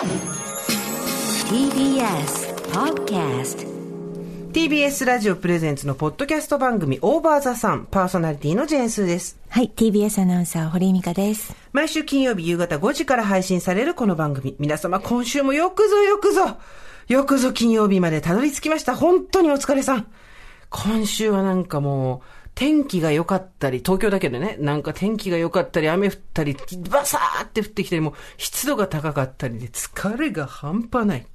[0.00, 0.16] TBS
[2.72, 3.68] Podcast
[4.50, 9.38] TBS ラジオプレゼンツのポッドキャスト番組オーバーザさんパーソナリティのジェーンスーです。
[9.50, 11.54] はい、TBS アナウンサー、堀井美香です。
[11.74, 14.56] 毎週金曜日夕方5時から配信されるこの番組。
[14.58, 16.56] 皆様今週もよくぞよくぞ、
[17.08, 18.96] よくぞ金曜日までたどり着きました。
[18.96, 20.06] 本当にお疲れさん。
[20.70, 26.54] 今週はなんかもう、天気が良かったり、東京だけでね、なんか天気が良かったり、雨降ったり、
[26.90, 31.26] バサーって降ってきたり、もう湿度が高かったりで疲れが半端ない。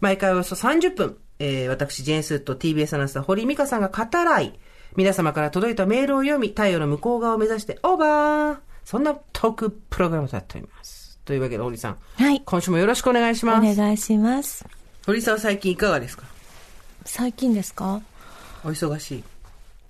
[0.00, 4.58] 毎回およそ30分、えー、私、ジェーンスーと TBS アナウンサー、堀井美香さんが語らい、
[4.96, 11.20] 皆様から届いたメールを読み、太陽の向こう側を目指して、オーバーそんなトークプログラムとなっております。
[11.24, 11.96] というわけで、堀井さん。
[12.16, 13.76] はい今週もよろしくお願いしおます。
[13.76, 14.64] 願いします。
[15.06, 16.24] 堀井さんは最近いかがですか？
[17.04, 18.00] 最近ですか？
[18.64, 19.24] お忙しい。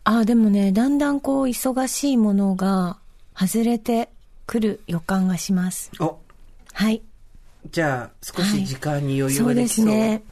[0.09, 2.97] あ、でもね、だんだんこう、忙しいものが
[3.35, 4.09] 外れて
[4.47, 5.91] くる予感がします。
[5.99, 6.17] お、
[6.73, 7.03] はい。
[7.73, 9.85] じゃあ、少し時間に余裕そうでができそう。
[9.87, 10.23] すね。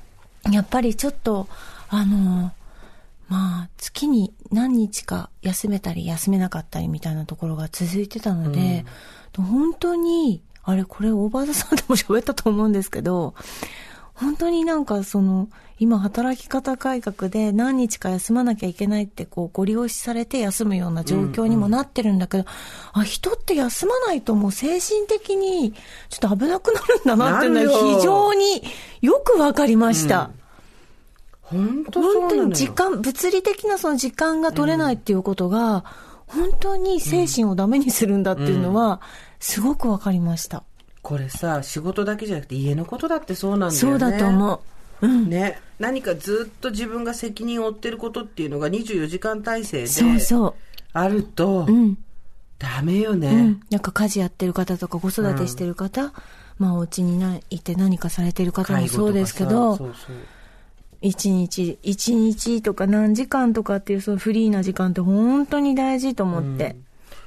[0.53, 1.49] やっぱりちょっと、
[1.89, 2.53] あの、
[3.27, 8.85] まあ、月に何日か休めたり休めなかったりみたいなところが続いてたので、
[9.37, 13.35] 本当に、あれ、これオーバーザさんでも喋ったと思うんですけど、
[14.15, 15.49] 本当になんかその、
[15.81, 22.45] 今働き方改革で何日か休まなきゃいけないってこう、ご利用しされて休むような状況にもなってるんだけど、
[22.93, 25.75] あ、人って休まないともう精神的に
[26.11, 28.63] ちょっと危なくなるんだなっていうのは非常に
[29.01, 30.31] よくわかりました。
[31.43, 35.85] 本当そうなのよ本当に時間、物理的なその時間が取れないっていうことが、
[36.27, 39.01] 本当に精神をダメにするんだっていうのは、
[39.41, 40.63] すごくわかりました。
[41.03, 43.79] これさ、仕事だけじゃなくて家のことだってそうなんだよね。
[43.79, 44.61] そうだと思う。
[45.05, 45.29] うん。
[45.29, 49.89] ね、何かずっと自分が責任を負ってることっていうのが24時間体制で
[50.93, 51.73] あるとう。
[51.73, 51.99] うん。
[52.59, 53.29] ダメよね。
[53.29, 53.61] うん。
[53.71, 56.13] なんか家事やってる方とか子育てしてる方、
[56.59, 59.93] まあお家にないて何かされてる方もそうですけど、
[61.03, 66.77] 一日、一日とか何時間とかっていうそのフリーな時間って本当に大事と思って。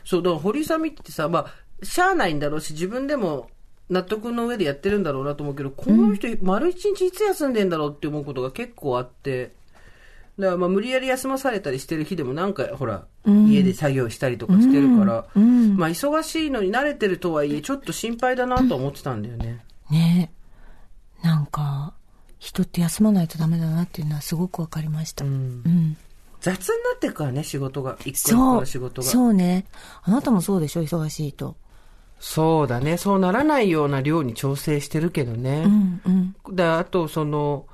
[0.03, 3.49] そう、だから堀井さん見ててさ、まあ、しゃあないんだろうし、自分でも
[3.89, 9.55] 納得の上でやってるんだろうなと思うけど、この人、丸一日いつ休んでんだろうって思うことが結構あって、
[10.37, 19.63] だからまあ無理やり休まされたりしてる日でもなんかほら、家で作業したりとかしてるから、まあ忙しいのに慣れてるとはいえ、ちょっと心配だなと思ってたんだよね。
[19.89, 20.31] ね
[21.23, 21.25] え。
[21.25, 21.93] なんか、
[22.39, 25.25] 人って休まないとダメだなっていうのはすごくわかりました。
[25.25, 25.97] うん。
[26.39, 27.97] 雑になってくからね、仕事が。
[28.05, 28.55] 一個一個。
[28.57, 29.07] の仕事が。
[29.07, 29.65] そうね。
[30.03, 30.83] あなたもそうでしょ？
[30.83, 31.55] 忙しいと。
[32.19, 32.97] そうだね。
[32.97, 35.63] そうならないような量に調整してるけどね。
[35.65, 36.01] うん
[36.47, 36.55] うん。
[36.55, 37.65] で、あと、その、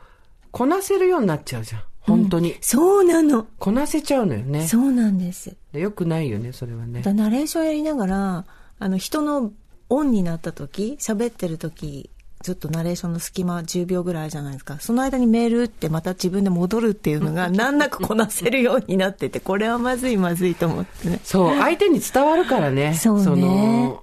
[0.51, 1.81] こなせるようになっちゃうじゃん。
[2.01, 2.55] 本当に。
[2.61, 3.47] そうなの。
[3.59, 4.67] こなせちゃうのよね。
[4.67, 5.55] そうなんです。
[5.71, 7.01] でよくないよね、それはね。
[7.01, 8.45] だナレーションやりながら、
[8.79, 9.51] あの、人の
[9.89, 12.09] オンになった時、喋ってる時、
[12.43, 14.77] ちょっとナレーションの隙間10秒ぐらいじゃないですか。
[14.81, 21.21] その間にメール打ってまた自分で戻るっていうのが 難なくこなせるようになってて、これはまずいまずいと思ってね。
[21.23, 22.95] そう、相手に伝わるからね。
[22.95, 24.02] そうねの、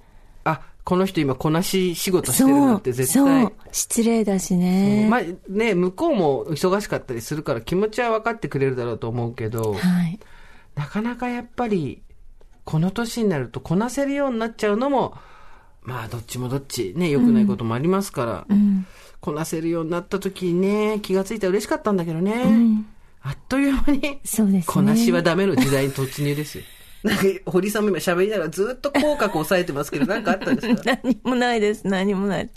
[0.83, 3.51] この人今こなし仕事してるなって絶そ対う。。
[3.71, 5.07] 失礼だしね。
[5.09, 10.19] まあね、向こうも忙しかったりするから気持ちは分かってくれるだろうと思うけど、はい。
[10.75, 12.01] なかなかやっぱり、
[12.63, 15.15] この年になるとこなせるようになっちゃうのも、
[15.83, 18.85] まあどっちもどっちね、良くないこともありますから、うん。
[19.19, 22.85] こなせるようになった時にね、気がついたら嬉しかったんだけどね、ん
[23.21, 24.63] あっという間に、そうですね。
[24.65, 26.63] こなしはダメの時代に突入ですよ。
[27.03, 30.81] なんか、堀さんも今喋りながらずっと口角抑えてますけど、なんかあったんですか？
[31.03, 32.49] 何もないです、何もない。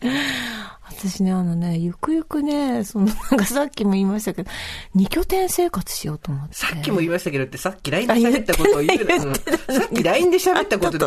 [0.86, 4.50] 私ね、あのね、ゆくゆくね、その、 なんかさっきも言いましたけど、
[4.94, 6.54] 二拠点生活しようと思って。
[6.54, 9.40] さっきも言いましたけどって、さっき LINE で喋ったことを言うなうんさ
[9.86, 11.06] っき LINE で喋ったことで、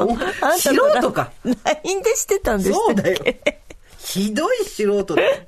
[0.57, 1.31] 素人か。
[1.43, 3.17] LINE でしてたんですそうだよ。
[3.99, 5.43] ひどい素人だよ。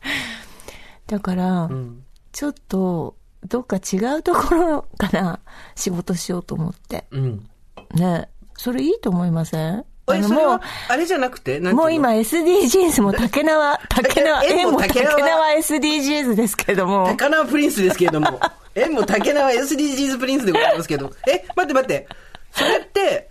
[1.06, 2.02] だから、ん
[2.32, 5.40] ちょっと、どっか違うところから
[5.76, 7.04] 仕事しようと思って。
[7.10, 7.48] うん。
[7.94, 8.28] ね。
[8.56, 9.84] それいいと思いません？
[10.06, 11.60] あえ、の、もそれは、あれじゃなくて？
[11.60, 17.06] もう今 SDGs も竹縄、竹縄、え縁も竹縄縄 SDGs ですけども。
[17.16, 18.40] 高輪プリンスですけれども。
[18.74, 21.12] え、もう竹縄 SDGs プリンスでございますけど。
[21.28, 22.08] え、待って待って。
[22.52, 23.27] それって、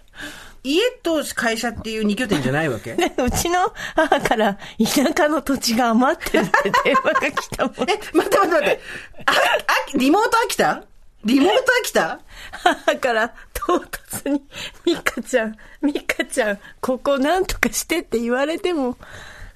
[0.68, 2.94] 家と会社っていう二拠点じゃないわけ？
[2.98, 7.74] ね、うちの母から田舎の土地が余ってるって電話が来たもん。
[7.90, 8.80] え、待って待って待って。
[9.26, 10.84] あ、あ、リモート飽きた？
[11.26, 12.20] リモート飽きた？
[12.52, 14.44] 母から唐突に、
[14.86, 18.98] ミカちゃん、ミカちゃん、ここなんとかしてって言われても、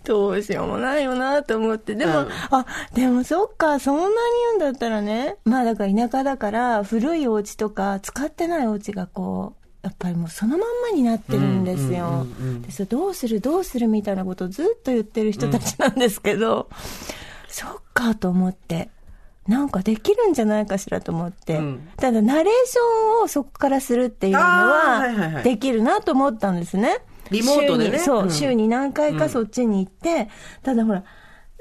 [0.04, 1.94] どうしようもないよなと思って。
[1.94, 4.14] でも、うんあ、でもそっか、そんなに
[4.48, 12.06] 言うんだったらね、まあだから田舎だから、古いお家とか、使ってないお家がこう、やっぱりもうそのまんまになってるんですよ。
[12.06, 12.62] うんうんうんうん。
[12.62, 16.70] でそれどうするどうするみたいなことをずっと言ってる人たちなんですけど、
[17.48, 18.90] そっかと思って。
[19.48, 21.58] なんかできるんじゃないかしらと思って。
[21.58, 21.90] うん。
[21.98, 25.44] ただ、ナレーションをそこからするっていうのはいはいはは、い。
[25.44, 27.00] できるなと思ったんですね。
[27.32, 27.98] リモートでね。
[27.98, 28.32] 週にそう、うん。
[28.32, 30.30] 週に何回かそっちに行って、
[30.62, 31.04] ただほら、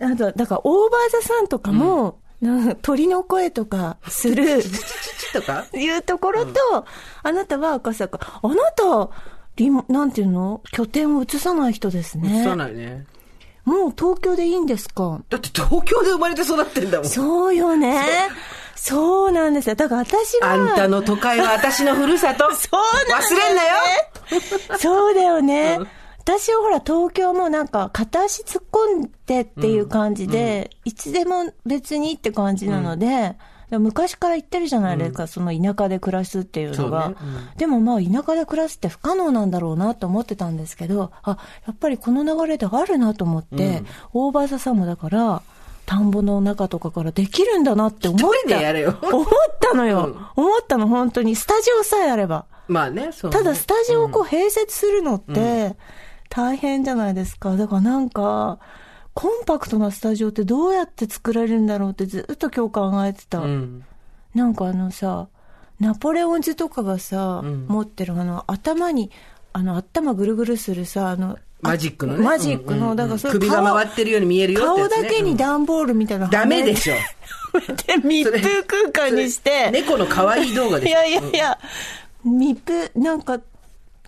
[0.03, 2.21] あと、だから、オーバーザさんとかも、
[2.83, 4.63] 鳥の声とかする、
[5.33, 6.87] とかいうところと、
[7.23, 9.11] あなたは赤坂、あなた、
[9.57, 12.43] リ、なんていうの拠点を移さない人ですね。
[12.45, 13.05] そうないね。
[13.65, 17.09] もう東京でいいんですかだって東京で生まれて育ってんだもん。
[17.09, 18.03] そうよね。
[18.75, 19.75] そうなんですよ。
[19.75, 20.53] だから私は。
[20.53, 22.45] あんたの都会は私のふるさと。
[22.55, 23.77] そうなんだ忘れんなよ
[24.79, 25.77] そうだよね。
[25.79, 26.00] うん
[26.39, 33.37] 私はほら、東京もなんか、片足突っ込んでっていう感じで、いつでも別にって感じなので、
[33.71, 37.09] 昔から言ってるじゃないですか、その田舎で暮らすっていうのが。
[37.09, 43.83] ねうんでもまあ、田舎で暮らすって不可能なんだろうなと思ってたんですけど、あ、やっぱりこの流れであるなと思って、
[44.13, 45.43] オーバーザさんもだから、
[45.87, 48.27] 田んぼの中とかからできるんだなって思った。
[49.11, 49.27] 思っ
[49.61, 50.07] たのよ。
[50.37, 51.35] うん思ったの、本当に。
[51.35, 52.47] スタジオさえあれば。
[52.69, 53.37] まあね、そうね。
[53.37, 55.77] ただスタジオをこう併設するのって
[56.31, 57.57] 大変じゃないですか。
[57.57, 58.59] だからなんか、
[59.13, 63.41] コンパクトなスタジオってどうやって作られるんだろうってずっと今日考えてた。
[63.41, 63.85] うん。
[64.35, 65.29] なんかあのさ、
[65.81, 69.11] ナポレオンズとかがさ、ん持ってるあの頭に、
[69.53, 72.25] あの頭ぐるぐるするさ、あの、マジックのね。
[72.25, 76.95] マジックの、うんうんうんだからそれ首が顔回ってるように見えるよって顔だけに段ボールみたいなのダメでしょ。
[77.87, 79.71] で、密封空間にして。
[79.73, 80.91] 猫の可愛い動画でしょ。
[80.91, 81.59] いやいやいや、
[82.25, 83.41] 密封、なんか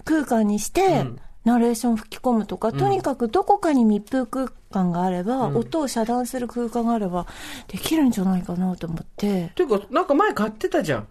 [0.04, 1.04] 空間にして、
[1.44, 7.26] ナレーション吹き込むとか、とにかくどこかに密封空間があれば、音を遮断する空間があれば、
[7.68, 9.50] できるんじゃないかなと思って。
[9.54, 11.08] ていうか、なんか前買ってたじゃん。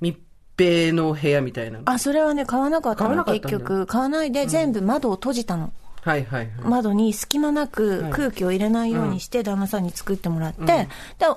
[0.00, 0.18] 密
[0.58, 1.84] 閉の部屋みたいなの。
[1.86, 3.86] あ、それはね、買わなかったの、結局。
[3.86, 5.72] 買わないで全部窓を閉じたの。
[6.02, 6.48] はいはいはい。
[6.64, 10.88] 窓に隙間なく空気を入れないようにして、旦那さんに作ってもらって、で、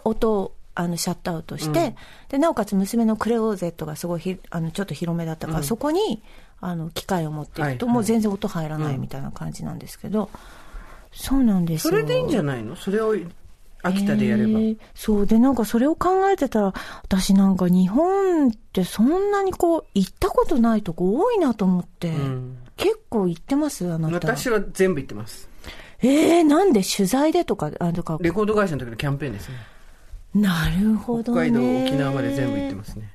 [0.04, 1.96] 音を、あの、シャットアウトして、
[2.30, 6.24] で、なおかつ娘のクローゼットがすごいひ、あの、ちょっと広めだったから、そこに、
[6.62, 10.30] あの、機械を持っていくと、はいはいもう全然音入らないみたいな感じなんですけど、
[11.12, 11.92] そうなんですよ。
[11.92, 12.76] それでいいんじゃないの？
[12.76, 13.16] それを
[13.84, 14.50] 秋田でやれば。
[14.50, 15.28] へーそう。
[15.28, 16.74] で、なんかそれを考えてたら、
[17.04, 22.10] 私なんか日本ってそんなにこう、行ったことないとこ多いなと思って。
[22.10, 24.28] ん結構行ってますあなた。
[24.28, 25.48] 私は全部行ってます。
[26.02, 29.56] えー、なんで取材でとか、あとか、レコード会社の時のキャンペーンですね。
[30.34, 31.50] なるほどね。
[31.50, 33.14] 北海道、沖縄まで全部行ってますね。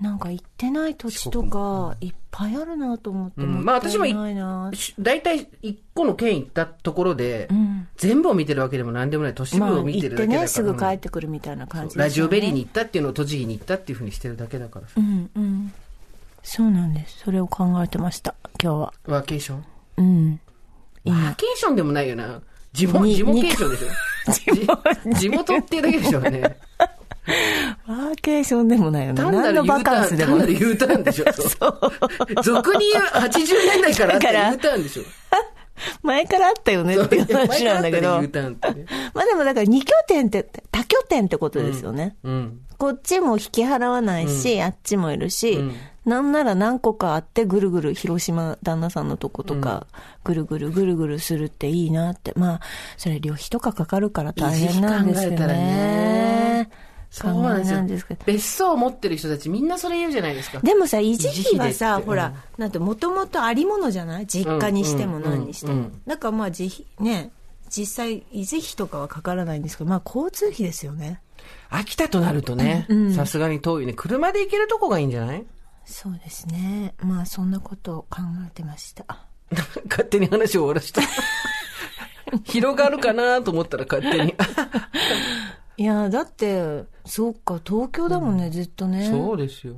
[0.00, 3.42] なんか行ってない土地とか、いっぱいあるなと思って。
[3.42, 11.98] うんまあ私もいないなし大体一個の県行ったところで、ん全部を見てるわけでも何でもない都市部まあ、を見てるだけだから、すぐ帰うんってくるみたいな感じ。
[11.98, 15.72] ラジオベリーに行ったっていうのを栃木に行ったっていうふうにしてるだけだからさ、うんうん。
[16.42, 17.18] そうなんです。
[17.24, 18.92] それを考えてました、今日は。
[19.06, 19.64] ワーケーション？
[19.98, 20.40] うん。
[21.04, 22.40] ワーケーションでもないよな
[22.72, 26.56] 地元に地元ケーションでしょ 地地元っていうだけでしょうね
[27.86, 29.22] ワーケーションでもないよね。
[29.22, 30.46] 単なる U バカンスでもない。
[30.46, 33.30] 単なる U ターンでしょ俗に言う80
[33.68, 35.02] 年代からあっただから U ターンでしょ
[36.02, 38.20] 前からあったよねっていう話なんだけど。
[38.20, 38.28] ね
[39.14, 42.16] まあでもだから二拠点って、多拠点ってことですよね。
[42.22, 45.74] うんこっちも引き払わないし、あっちもいるし、うん
[46.06, 49.86] なんなら何個かあってぐるぐる広島旦那さんのとことか、
[50.24, 52.32] ぐるぐるぐるぐるするっていいなって。
[52.36, 52.60] まあ、
[52.96, 56.70] それ旅費とかかかるから大変なんですよね。
[57.10, 58.24] そうなんですけど。
[58.24, 60.60] 別荘を持ってる人たちみんなそれ言うじゃないですか。
[60.60, 64.26] でもさ、維持費はさ、ほら、なんて、もともとありものじゃない？
[64.26, 65.72] 実家にしてもうん何にしても。
[65.72, 67.32] うんうんだからまあ、自費、ね、
[67.68, 71.20] 実際、維持費とかはかからないんですけど、まあ、交通費ですよね。
[71.68, 73.14] 秋田となるとねうん。
[73.14, 73.94] さすがに遠いね。
[73.94, 75.44] 車で行けるとこがいいんじゃない？
[75.84, 76.94] そうですね。
[77.02, 79.04] まあ、そんなことを考えてました。
[79.90, 81.02] 勝手に話を終わらした
[82.44, 84.34] 広がるかなと思ったら勝手に
[85.80, 89.08] いや、だって、そうか、東京だもんね、ずっとね。
[89.08, 89.74] そうですよ。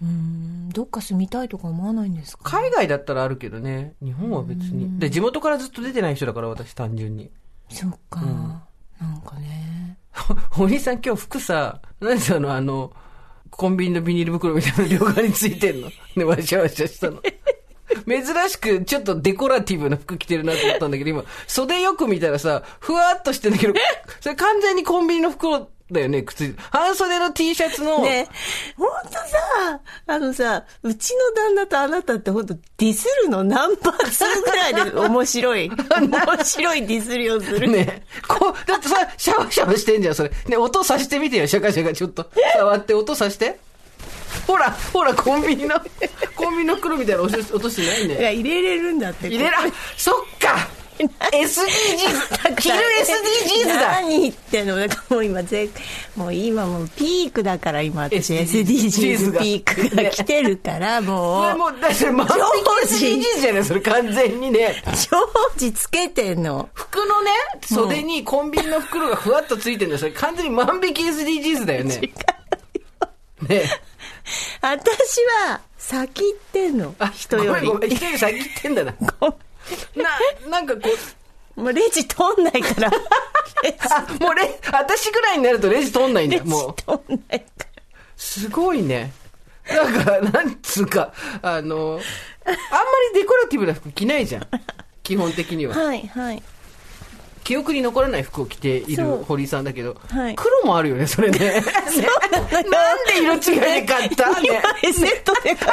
[0.00, 2.44] うん、どっか住みたいとか思わないんですか？
[2.48, 3.94] 海外だったらあるけどね。
[4.00, 4.98] 日本は別に。
[5.00, 7.30] で地元からずっと出てない人だから私単純に。
[7.68, 9.98] そうか、なんかね。
[10.56, 12.92] お兄さん今日服さ何であのあの
[13.50, 15.88] コンビニのビニール袋みたいな両側についてんの。
[16.16, 17.20] ねわしゃわしゃしたの
[18.06, 23.74] 珍しくちょっとデコラティブな服着てるなと思ったんだけど今袖よく見たらさふわっとしてんだけど
[24.20, 28.28] それ完全にコンビニの袋だよね靴半袖の T シャツの、ね
[28.76, 35.70] ほんとさ、あのさ、うちの旦那とあなたってほんとディスるの何パーツぐらいで面白い。
[36.00, 37.68] 面白いディスりをする。
[37.68, 40.30] ねこう、だってさ、シャワシャワしてんじゃん、それ。
[40.46, 42.30] ね、音さしてみてよ、シャカシャカ、ちょっと。
[42.56, 43.58] 触って音さして。
[44.50, 45.76] ほら、ほら、コンビニの、
[46.34, 48.18] コンビニの袋みたいなの落とし落としてないね。
[48.18, 49.28] いや、入れれるんだって。
[49.28, 49.58] 入れら、
[49.96, 52.56] そっか !SDGs!
[52.56, 55.68] 着る SDGs だ何言ってんのだからもう今ぜ、
[56.16, 64.82] もう今もうピークだから今私 SDGs ピークが来てるからもう、もう、だって万引き SDGs じゃないそれ完全にね。
[65.10, 65.18] 常
[65.56, 66.68] 時つけてんの。
[66.74, 67.30] 服のね、
[67.62, 69.98] 袖にコンビニの袋がふわっとついてるんだよ。
[70.00, 72.00] それ完全に万引き SDGs だよね。
[73.48, 73.62] ね
[74.60, 76.94] 私は先行ってんの。
[77.14, 77.48] 人より。
[77.48, 77.90] ごめんごめん。
[77.90, 78.92] 人より先行ってんだな。
[79.96, 80.80] な、なんかこ
[81.56, 82.90] う、もうレジ通んないから。
[83.90, 86.74] あ、 もうレ、私ぐらいになるとレジ通んないんだよ、もう。
[86.74, 87.66] 通んないから。
[88.16, 89.12] すごいね。
[89.68, 92.00] なんか、なんつうか、あの、
[92.44, 92.54] あんま
[93.14, 94.46] りデコラティブな服着ないじゃん。
[95.02, 95.76] 基本的には。
[95.76, 96.42] はいはい。
[97.50, 101.38] 記憶に残らない服を着ている堀井さんだけど、はい黒もあるよね、それね。
[101.60, 101.60] ね
[102.70, 104.62] なんで色違いで買った？2ね。
[104.84, 105.66] 枚セットで買った。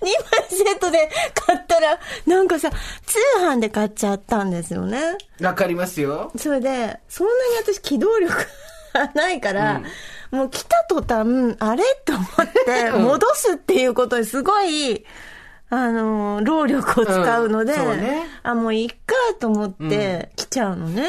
[0.00, 2.70] 2枚セットで買ったら、なんかさ、
[3.04, 5.18] 通販で買っちゃったんですよね。
[5.40, 6.30] わかりますよ。
[6.36, 8.32] それで、そんなに私機動力
[8.94, 9.82] がないから、
[10.30, 11.82] もう来た途端、あれ？
[12.04, 12.26] と思っ
[12.64, 15.04] て、うん戻すっていうことにすごい、
[15.74, 21.08] あの、労力を使うので、うんねあ、もういっかと思って来ちゃうのね。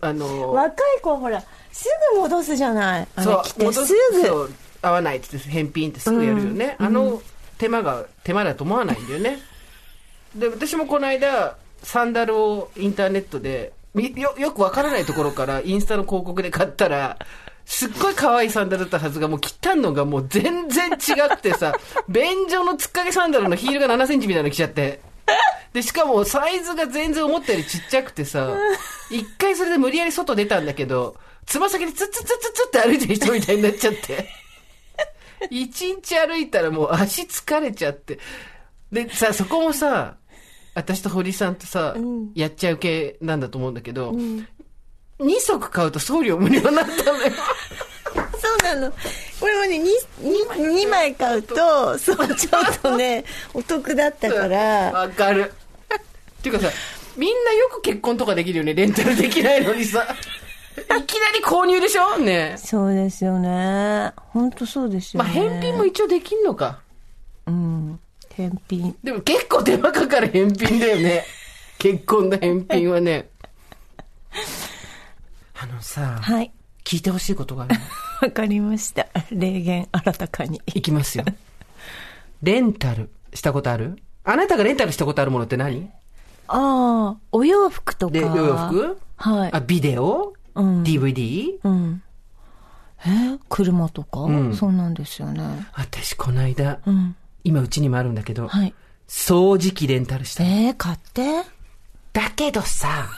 [0.00, 3.08] あの、若い子ほら、すぐ戻すじゃない？
[3.14, 4.50] あう来、て戻すぐ。
[4.80, 6.76] 合わないって返品ってすぐやるよね。
[6.78, 7.20] あの
[7.58, 9.38] 手間が手間だと思わないんだよね。
[10.34, 17.18] で、私もこの間、サンダルをインターネットで、みよ、よくわからないところからインスタの広告で買ったら、
[17.70, 21.72] すっごい可愛いサンダルだったはずが、もう切ったのがもう全然違くてさ、
[22.10, 25.00] 便所の突っかけサンダルのヒールが7センチみたいなの着ちゃって。
[25.72, 28.56] で、しかもサイズが全然思ったよりちっちゃくてさ、
[29.08, 31.14] 一回それで無理やり外出たんだけど、
[31.46, 34.28] つま先でツッツッツッツッツッって歩いてる人みたいになっちゃって。
[35.48, 38.18] 一日歩いたらもう足疲れちゃって。
[38.90, 40.16] で、さ、そこもさ、
[40.74, 41.94] 私と堀さんとさ、
[42.34, 44.12] やっちゃう系なんだと思うんだけど、
[45.20, 47.32] 2足買うと送料無料になったのよ。
[48.14, 48.92] そうなの。
[49.38, 49.80] これもね、
[50.20, 53.24] 2, 2枚買うと、そう、ちょっとね、
[53.54, 55.52] お得だったから、わかる。
[55.92, 56.70] っていうかさ、
[57.16, 60.06] みんなよく結婚とかできるよね、レンタルできないのにさ。
[60.76, 62.16] いきなり購入でしょ？
[62.16, 64.12] ねそうですよね。
[64.16, 65.34] 本当そうですよまあ、ね。
[65.34, 66.80] 返品も一応できんのか。
[67.46, 68.00] うん。
[68.34, 68.96] 返品。
[69.02, 71.24] でも結構手間かかる返品だよね。
[71.78, 73.28] 結婚の返品はね。
[75.62, 76.52] あのさ、はい。
[76.84, 77.80] 聞いてほしいことがあるの。
[78.26, 79.06] わかりました。
[79.30, 80.62] 霊言新たかに。
[80.66, 81.24] いきますよ。
[82.42, 84.02] レンタルしたことある？
[84.24, 85.90] あなたがレンタルしたことあるものって何？
[86.48, 88.12] ああ、お洋服とか。
[88.12, 88.98] で、お洋服？
[89.16, 89.50] はい。
[89.52, 91.58] あ、ビデオ、うん ?DVD?
[91.62, 92.02] うん。
[93.04, 95.42] え車とか、んそうなんですよね。
[95.74, 97.14] 私、この間、うん。
[97.44, 98.74] 今うちにもあるんだけど、はい。
[99.06, 100.42] 掃除機レンタルした。
[100.44, 101.42] えー、買って
[102.14, 103.08] だけどさ、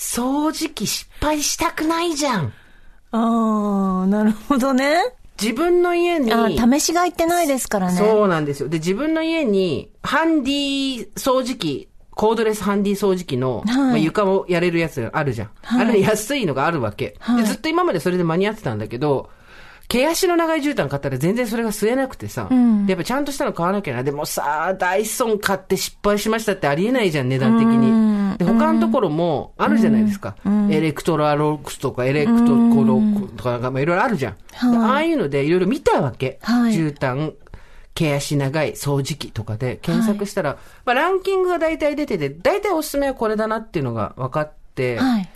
[0.00, 2.52] 掃除機失敗したくないじゃん。
[3.12, 4.98] ああ、なるほどね。
[5.40, 7.98] 自分の家に、あー試しがいってないですからね。
[7.98, 8.70] そうなんですよ。
[8.70, 15.50] で、自分の家に、ハンディ掃除機、コードレスハンディ掃除機の、まあ、床をやれるやつがあるじゃん。
[15.62, 17.48] あれ安いのがあるわけ、はいで。
[17.48, 19.28] ずっと今までそれで間に合ってたんだけど、
[19.90, 24.04] 毛足の長い絨毯買ったら全然それが吸えなくてさ、んでやっぱちゃんとしたの買わなきゃな。
[24.04, 28.38] でもさ、ダイソン買って失敗しましたってありえないじゃん、値段的に。
[28.38, 30.36] で、他のところもあるじゃないですか。
[30.70, 34.34] エレクトロラックスとかエレクトロラックスとかがまあいろいろあるじゃん。
[34.70, 36.38] でああいうのでいろいろ見たわけ。
[36.42, 37.34] はい絨毯、
[37.94, 45.28] 毛足長い掃除機とかで検索したら、まあランキングが大体出てて、大体おすすめはこれだなっていうのが分かって、はい。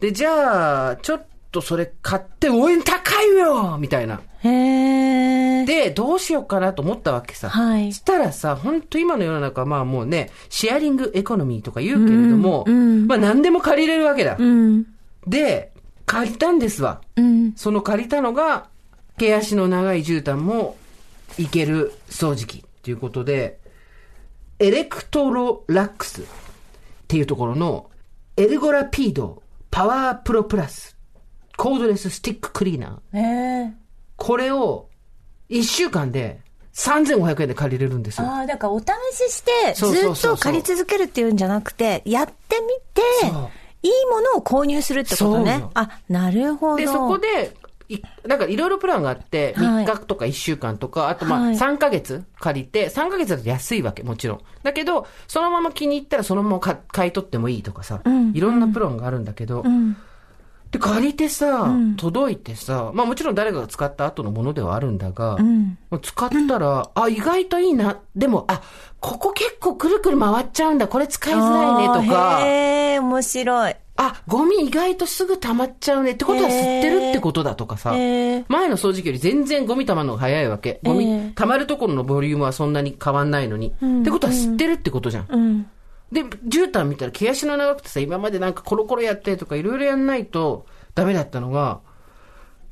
[0.00, 4.20] で、じゃあ、ちょっとそれ買って、おい、高いよみたいな。
[4.42, 5.64] へえ。
[5.64, 7.48] で、どうしようかなと思ったわけさ。
[7.48, 14.36] はいしたらさ、本当今の世の中はまあもうね、シェアリングエコノミーとか言うけれども、うんうんまあ何でも借りれるわけだ。
[14.38, 14.84] うん。
[15.26, 15.72] で、
[16.04, 17.00] 借りたんですわ。
[17.16, 17.52] うん。
[17.54, 18.66] その借りたのが、
[19.16, 20.76] 毛足の長い絨毯も
[21.38, 23.60] いける掃除機っていうことで、
[24.58, 26.24] エレクトロラックスっ
[27.06, 27.90] ていうところの、
[28.36, 30.93] エルゴラピードパワープロプラス
[31.56, 33.18] コードレススティッククリーナー。
[33.18, 33.72] へえ。
[34.16, 34.88] これを
[35.50, 36.40] 1週間で
[36.74, 38.26] 3500円で借りれるんですよ。
[38.26, 43.02] ああ、だからお試しして、ずっと借り続けるっていうんじゃなくて、やってみて
[43.82, 45.38] いいものを購入するってこと。
[45.40, 46.76] ねあ、なるほど。
[46.76, 47.54] で、そこで、
[47.88, 54.40] いなんかいろいろプランがあって、はい3日とか1週間とか、あとまあはい3ヶ月借りて、3ヶ月だと安いわけ、もちろん。
[54.62, 59.96] だけど、そのまま気に入ったらそのまま買い取ってもいいとかさ、んいろんなプランがあるんだけど、うん。
[60.74, 65.78] で、借りてさ、うん届いてさ、まあもちろん誰かが使った後のものではあるんだが、うん。
[66.02, 68.00] 使ったら、あ、意外といいな。
[68.16, 68.60] でも、あ、
[68.98, 70.88] ここ結構くるくる回っちゃうんだ。
[70.88, 73.76] これ使いづらいねとか、へえ、面白い。
[73.96, 76.12] あ、ゴミ意外とすぐ溜まっちゃうね。
[76.12, 77.92] ってことは吸ってるってことだとかさ。
[77.92, 80.80] 前の掃除機より全然ゴミ溜まるのが早いわけ。
[80.82, 83.72] ゴミ、ええ溜まるところのボリュームはそんなに変わんないのに。
[83.84, 85.26] んってことは吸ってるってことじゃん。
[85.28, 85.66] うん。
[86.12, 91.80] で、絨毯見たら毛足の長くてさ、今までなんかコロコロやってとかいろいろやんないとダメだったのが、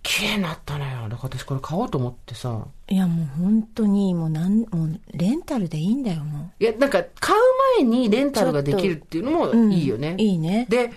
[0.03, 1.09] 綺麗になったのよ。
[1.09, 2.67] だから私これ買おうと思ってさ。
[2.89, 7.41] いや、もう本当に、もうなん、もう、レンタルでいいんだよ、もいや、なんか買う
[7.79, 9.51] 前にレンタルができるっていうのう。
[9.53, 10.17] うんもいいよね。
[10.19, 10.67] いいね。
[10.69, 10.91] で、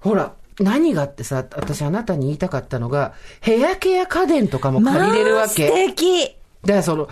[0.00, 5.68] ほら、何があってさ、私あなたに言いたかったのが、ヘアケア家電とかも借りれるわけ。
[5.68, 7.08] まあ素敵だからその、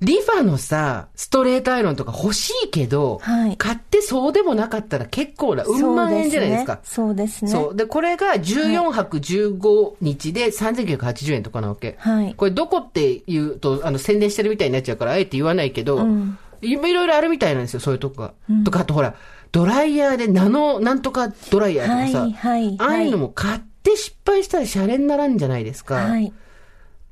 [0.00, 6.80] リファのさ、ストレートアイロンとか欲しいけど、はい買ってそうでもなかったら結構な、うん万円じゃないですか。
[6.84, 7.50] そうですね。
[7.50, 7.76] そう。
[7.76, 11.96] で、これが14泊15日で3980円とかなわけ。
[11.98, 18.32] はいこれどこって言うと、あの、宣伝してるみたいになっちゃうから、あえて言わないけど、んいろいろあるみたいなんですよ、そういうとこが。
[18.64, 19.14] とか、あとほら、
[19.50, 25.96] ドライヤーでナノ、なんとかドライヤーとかさ、はいはいああいうのも買って失敗したらシャレにならんじゃないですか。
[25.96, 26.32] はい。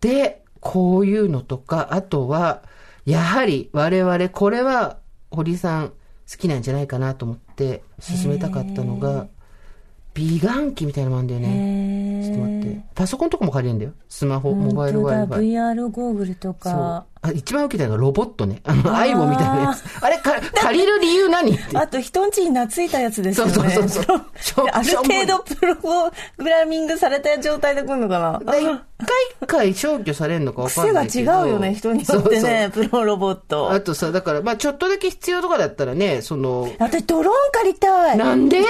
[0.00, 2.62] で、こういうのとか、あとは、
[3.07, 4.99] やはり我々、これは
[5.31, 5.95] 堀さん好
[6.39, 9.29] きなんじゃないかなと思って進めたかったのが、
[10.13, 12.23] 美顔器みたいなのもんだよね。
[12.25, 12.85] ちょっと待って。
[12.95, 13.93] パソコンとかも借りるんだよ。
[14.09, 15.29] スマホ、モバイル Wi-Fi。
[15.29, 17.07] VR ゴーグルとそうか。。
[17.26, 18.61] あ、一番受けたのがロボットね。
[18.64, 19.83] あの、アイボみたいなやつ。
[20.04, 21.59] あれ、か、借りる理由何？
[21.75, 23.52] あと、人んちに懐いたやつですよね。
[23.52, 25.75] そうそうそうそう ある程度プロ
[26.38, 28.78] グラミングされた状態で来るのかなで一回
[29.42, 31.33] 一回消去されるのかわかん癖がないけど。
[31.33, 33.80] 違うよね、人によってね、プロロボッあト。
[33.80, 38.16] とさ、だから、まあちょっとだけ必要とかだったらね、その、私、ドローン借りたい。
[38.16, 38.62] なんで？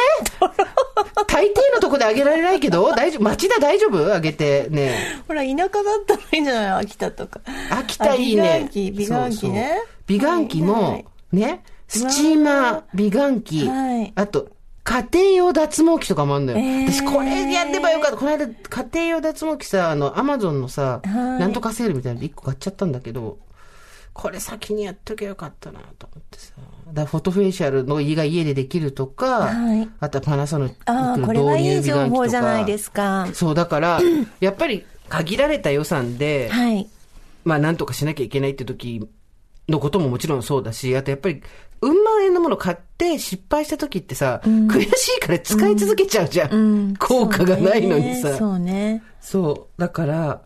[1.29, 3.23] 大抵のとこであげられないけど、 大丈夫？
[3.23, 4.13] 町田大丈夫？
[4.15, 5.21] あげて、ね。
[5.29, 5.71] ほら、田舎だっ
[6.07, 6.85] たらいいんじゃない？
[6.85, 7.41] 秋田とか。
[7.71, 8.43] 秋田いいね。
[8.49, 9.79] あ美顔器、美顔器ね。
[10.07, 14.49] 美顔器はもい、ね、スチーマー、美顔器はい、あと、
[14.85, 16.59] 家庭用脱毛器とかもあるのよ。
[16.59, 18.17] えー私、これやればよかった。
[18.17, 23.39] この間、家庭用脱毛器さ、あの、アマゾンのさ、はいなんとかセールみたいなので1個買っちゃったんだけど、
[24.13, 26.53] これ先にやっときゃよかったなと思ってさ。
[26.93, 31.83] だフォトフェイシャルの家が家でできるとか、はいあとはパナソニックああ、のこれはいい。
[31.83, 33.27] 情報じゃないですか。
[33.35, 34.01] そう、だから、
[34.41, 36.89] やっぱり限られた予算で、はい。
[37.47, 39.09] まあなんとかしなきゃいけないって時
[39.69, 41.43] のことももちろんそうだし、あとやっぱり、
[41.81, 46.53] うん万円のもの買って失敗した時ってさ、悔しいから使い続けちゃうじゃん。
[46.53, 46.57] う
[46.91, 46.97] ん。
[46.97, 48.37] 効果がないのにさ。
[48.37, 49.03] そうね。
[49.21, 49.81] そう。
[49.81, 50.43] だから、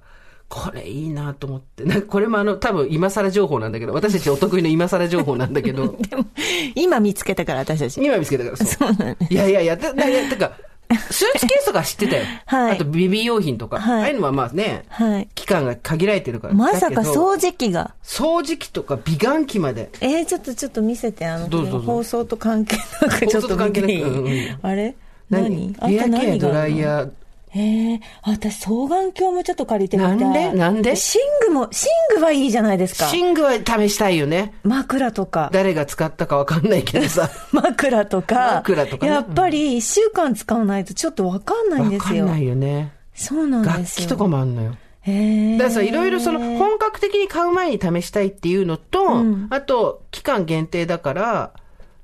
[0.49, 1.85] これいいなと思って。
[1.85, 6.27] なんかこれもあの、多分今更情報なんだけど、私たちお得意の今更情報なんだけど、 でも、
[6.75, 8.05] 今見つけたから、私たち。
[8.05, 9.17] 今見つけたからそう。
[9.31, 10.53] いやいやいや、だ、だ、いや、てか、
[11.11, 12.25] スーツケースとか知ってたよ。
[12.47, 13.79] はいあと、ベビー用品とか。
[13.81, 15.29] はいああいうのはまあね、はい。
[15.35, 16.55] 期間が限られてるから。
[16.55, 17.95] まさか掃除機が。
[18.03, 19.91] 掃除機とか美顔器まで。
[20.01, 24.29] えー、ちょっとちょっと見せて、あの、どうぞどうぞ放送と関係なくちょっと関係なく
[24.63, 24.95] あれ？
[25.31, 25.77] 何？
[25.79, 27.11] あヘアケア、ドライヤー。
[27.53, 30.17] えー、あ私、双眼鏡もちょっと借りてみたい。
[30.17, 30.53] なんで？
[30.53, 30.91] なんで？
[30.93, 30.97] 寝
[31.49, 33.11] 具も、寝具はいいじゃないですか。
[33.13, 34.55] 寝具は試したいよね。
[34.63, 35.51] 枕とか。
[35.53, 37.29] 誰が使ったかわかんないけどさ。
[37.51, 38.55] 枕とか。
[38.57, 42.25] 枕とかねやっぱり一週間使わないとちょっとわかんないんですよ。
[42.25, 42.93] わかんないよね。
[43.15, 44.07] そうなん楽ですよ。
[44.07, 44.77] 器とかもあんのよ。
[45.03, 51.51] へーだからさ、いろいろその、本格的に買う前に試したいっていうのと、うんあと、期間限定だから、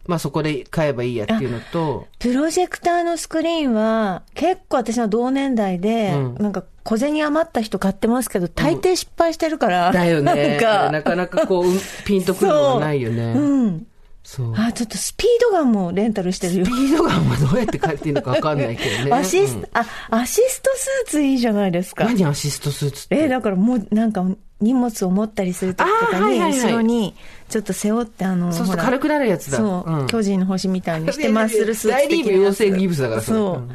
[0.09, 9.91] まあそこで買えばいいやっていうのと、プロジェクターのスクリーンは、結構私の同年代で、うんなんか小銭余った人買ってますけど、大抵失敗してるから。
[9.91, 10.57] だよね。
[10.57, 13.33] なんか、なかなかこう、うんピンとくるのがないよね。
[13.33, 13.87] うん。
[14.23, 14.55] そう。
[14.57, 16.69] あ、ちょっとスピードガンもレンタルしてるよス。
[16.69, 19.13] ピードガンはどうやって買っていいのかわかんないけどね。
[19.13, 22.05] アシスト、うんあ、アシストスーツいいじゃないですか。
[22.05, 23.17] 何アシストスーツって？
[23.17, 24.25] えーだからもう、なんか、
[24.61, 27.15] 荷物を持ったりするときとかに、後ろに、
[27.49, 29.59] ちょっと背負って、あの、そうそう、軽くなるやつだ。
[29.59, 33.59] そう、ん巨人の星みたいにしてマッスルスーツ大リーグ養成ギブスだからそう。
[33.59, 33.71] ん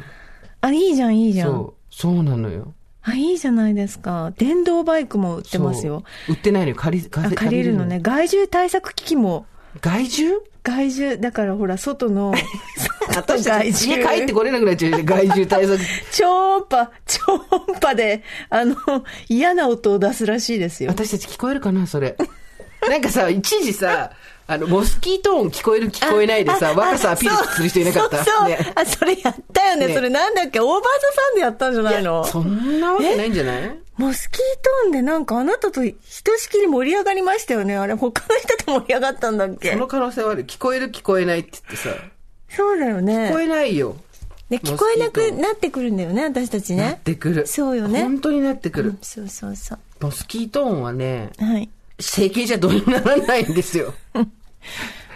[0.60, 1.50] あ、いいじゃん、いいじゃん。
[1.50, 1.94] そう。
[1.94, 2.74] そうなのよ。
[3.02, 4.32] あ、いいじゃないですか。
[4.38, 6.04] 電動バイクも売ってますよ。
[6.28, 6.74] 売ってないのよ。
[6.76, 7.98] 借り、借あり借りるのね。。
[8.00, 9.46] 害獣対策機器も、
[9.80, 10.40] 害獣？
[10.62, 12.32] 害獣、だからほら、外の、
[13.10, 14.16] 外害ち家獣。
[14.16, 15.80] 帰ってこれなくなっちゃうよ害獣対策。
[16.12, 18.76] 超音波、超音波で、あの、
[19.28, 20.90] 嫌な音を出すらしいですよ。
[20.90, 22.16] 私たち聞こえるかなそれ。
[22.88, 24.10] なんかさ、一時さ、
[24.46, 28.24] あの、モスキート音聞こえる聞こえないでさ、あ若さアピールする人いなかった？
[28.24, 30.60] そうそう、ねあ、それやったよねねそれなんだっけ？
[30.60, 32.24] オーバーザさんでやったんじゃないの？
[32.24, 33.78] そんなわけないんじゃない？
[33.96, 34.40] モスキー
[34.82, 39.72] トーンでなんかあなたとひとしきり盛り上がりましたよねあれ他の人と盛り上がったんだっけ？
[39.72, 40.44] その可能性はある。
[40.44, 41.90] 聞こえる聞こえないって言ってさ、
[42.48, 43.28] そうだよね。
[43.28, 43.96] 聞こえないよ。
[44.50, 46.82] で、聞こえなくなってくるんだよね、私たちね。
[46.82, 47.46] なってくる。
[47.46, 48.98] そうよね本当になってくるうん。
[49.00, 49.78] そうそうそう。
[50.00, 51.70] モスキート音はね、はい。
[52.02, 53.94] 整形じゃどうにもならないんですよ。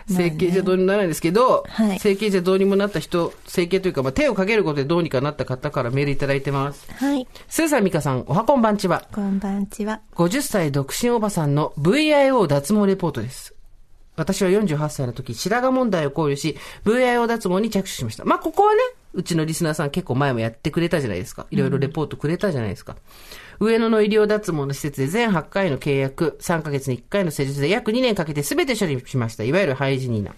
[0.08, 6.86] 整形じゃどうにもならないんですけど、はい整形じゃどうにもなった人、整形というか、まあ、手をかけることでどうにかなった方からメールいただいてます。
[6.92, 7.26] はい。
[7.48, 9.04] スーさん、ミカさん、おはこんばんちは。
[9.12, 10.00] こんばんちは。
[10.14, 13.54] 50歳独身おばさんの VIO 脱毛レポートです。
[14.14, 18.24] 私は48歳の時、白髪問題を考慮し、VIO 脱毛に着手しました。
[18.24, 18.80] まあ、ここはね、
[19.12, 21.46] うちのリスナーさん結構前もやってくれたじゃないですか。
[21.50, 22.96] いろいろレポートくれたじゃないですか。
[23.60, 29.44] 上野の医療脱毛の施設で全8回の契約、3ヶ月に1回の施術で約2年かけて全て処理しました。
[29.44, 30.34] いわゆるハイジニーナ。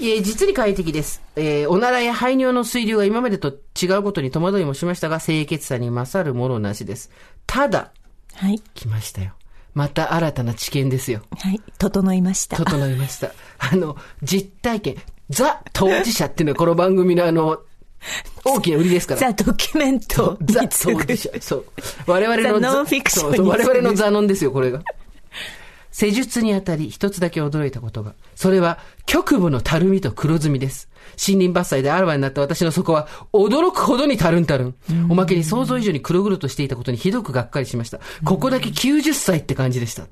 [0.00, 1.22] えー実に快適です。
[1.36, 3.48] えーおならや排尿の水流が今までと
[3.80, 7.10] 違うことに戸惑いもしましたが、清潔さに勝るものなしです。
[7.46, 7.92] ただ、
[8.34, 8.60] はい。
[8.74, 9.32] 来ましたよ。
[9.74, 11.22] また新たな知見ですよ。
[11.38, 11.60] はい。
[11.78, 12.56] 整いました。
[12.56, 13.32] 整いました。
[13.58, 14.96] あの、実体験、
[15.30, 17.60] ザ当事者っていうのはこの番組のあの、
[18.44, 19.20] 大きな売りですから。
[19.20, 21.30] ザ・ドキュメントザに次ぐ当事者。
[21.40, 21.64] そう。
[22.06, 24.82] 我々のザノンフィクションにそう我々のザノンですよ、これが。
[25.90, 28.14] 施術にあたり一つだけ驚いたことが。
[28.34, 30.90] それは局部のたるみと黒ずみです。
[31.26, 34.74] 森林伐採であらわになった私の底は驚くほどにたるんたるん。
[35.08, 38.00] おまけに想像以上に黒々としていたことにひどくがっかりしました。
[38.24, 40.06] ここだけ90歳って感じでした。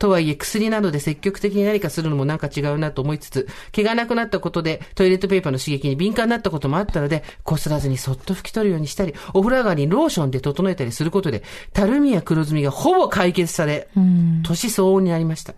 [0.00, 11.42] とはいえ薬などで積極的に何かするのもなんか違うなと思いつつ、毛がなくなったことでトイレットペーパーの刺激に敏感になったこともあったので、こすらずにそっと拭き取るようにしたり、お風呂上がりにローションで整えたりすることで、
[11.74, 13.88] たるみや黒ずみがほぼ解決され、
[14.42, 15.54] 年相応になりました。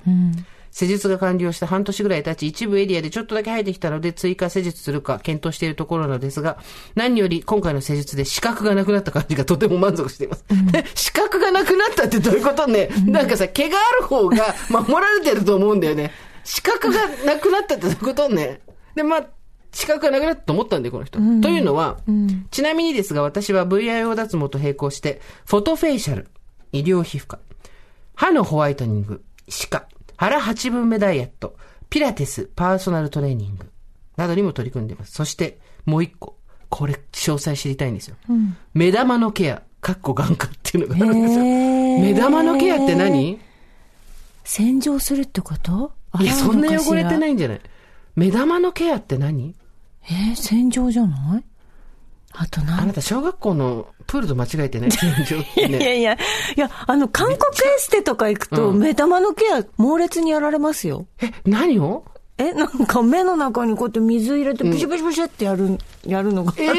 [0.72, 6.58] 施術が完了して半年ぐらい経ち、一部エリアでちょっとだけ生えてきたので、追加施術するか検討しているところなのですが、
[6.94, 10.44] 何より今回の施術で視覚がなくなった感じがとても満足しています。
[10.72, 16.10] で視覚がなくなったってどういうことね、なんかさ、毛がある方が守られてると思うんだよね。
[16.42, 18.60] 視覚がなくなったってどういうことね？
[18.94, 19.26] で、まあ、
[19.72, 21.18] 視覚がなくなったと思ったんで、この人。
[21.18, 21.98] というのは、
[22.50, 26.28] ちなみにですが、私は VIO 脱毛と並行して、フォトフェイシャル、
[26.72, 27.38] 医療皮膚科、
[28.14, 31.56] 歯のホワイトニング、歯科、腹8分目ダイエット、
[31.90, 33.70] ピラティス、パーソナルトレーニング、
[34.16, 35.12] などにも取り組んでいます。
[35.12, 36.36] そして、もう一個。
[36.68, 38.16] これ、詳細知りたいんですよ。
[38.72, 41.40] 目玉のケア、かっこ眼科っていうのがあるんですよ。
[41.42, 43.38] 目玉のケアって何？
[44.44, 45.92] 洗浄するってこと？
[46.20, 47.18] いや、そんな汚れてい。
[47.18, 47.60] ないんじゃない？
[48.16, 49.54] 目玉のケアって何？
[50.04, 51.44] えー、洗浄じゃない？
[52.34, 54.90] あとあ何なた小学校のプールと間違えてない？
[54.90, 56.02] 洗浄っていやいね。
[56.02, 56.18] や、い
[56.56, 57.38] や、あの、韓国エ
[57.78, 61.06] ステとか行くと、うん目玉のケア、猛烈にやられますよ。
[61.20, 62.04] え、何を？
[62.38, 66.52] え、なんか目の中にこうやって水入れて、ブシュブシュブシュってやる、やるのが。
[66.56, 66.72] ええ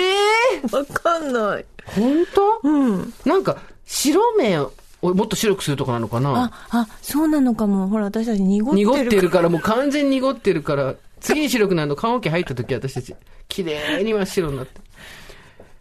[0.76, 1.66] わかんない。
[1.86, 2.68] 本当？
[2.68, 3.14] うん。
[3.26, 6.52] なんか、白目をもっと白くするとかなのかな？
[6.72, 7.88] あ、あ、そうなのかも。
[7.88, 13.16] ほら、私たち濁ってる濁ってるから、もう完全に濁ってるから、次に白くなるの、棺桶入った時私たち、
[13.48, 14.82] 綺麗に真っ白になって。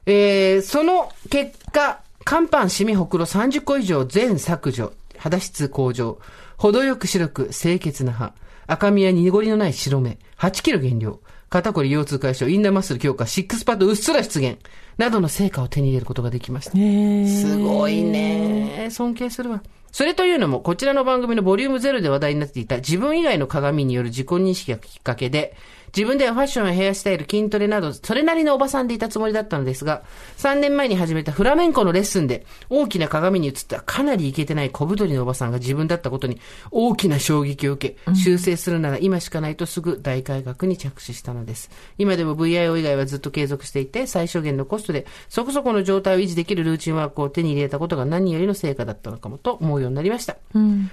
[0.06, 6.18] えー、その結果、乾パン、シミ、ほくろ30個以上全削除、肌質向上、
[6.56, 8.32] 程よく白く清潔な歯、
[8.66, 14.58] 赤みや濁りのない白目、8キロ減量、肩こり腰痛解消、インナーマッスル強化、シックスパッドうっすら出現、
[14.98, 16.72] などの成果を手に入れることができました。
[16.72, 18.88] すごいね。
[18.90, 19.62] 尊敬するわ。
[19.92, 25.54] それというのも、こちらの番組のボリュームゼロで話題になっていた自分以外の鏡による自己認識がきっかけで、
[25.94, 30.02] 自分ではファッションやヘアスタイル、筋トレなど、それなりのおばさんでいたつもりだったのですが、
[30.38, 41.70] 3年前に始めたフラメンコのレッスンで、大きな鏡に映ったかなりイケてない小太りのおばさんが自分だったことに大きな衝撃を受け、修正するなら今しかないとすぐ大改革に着手したのです。
[41.98, 50.38] 今でも VIO 以外はずっと継続していて、最小限のコストで、そこそこの状態を維持できるルーチンワークを手に入れたことが何よりの成果だったのかもと思うようになりました。
[50.54, 50.90] うん。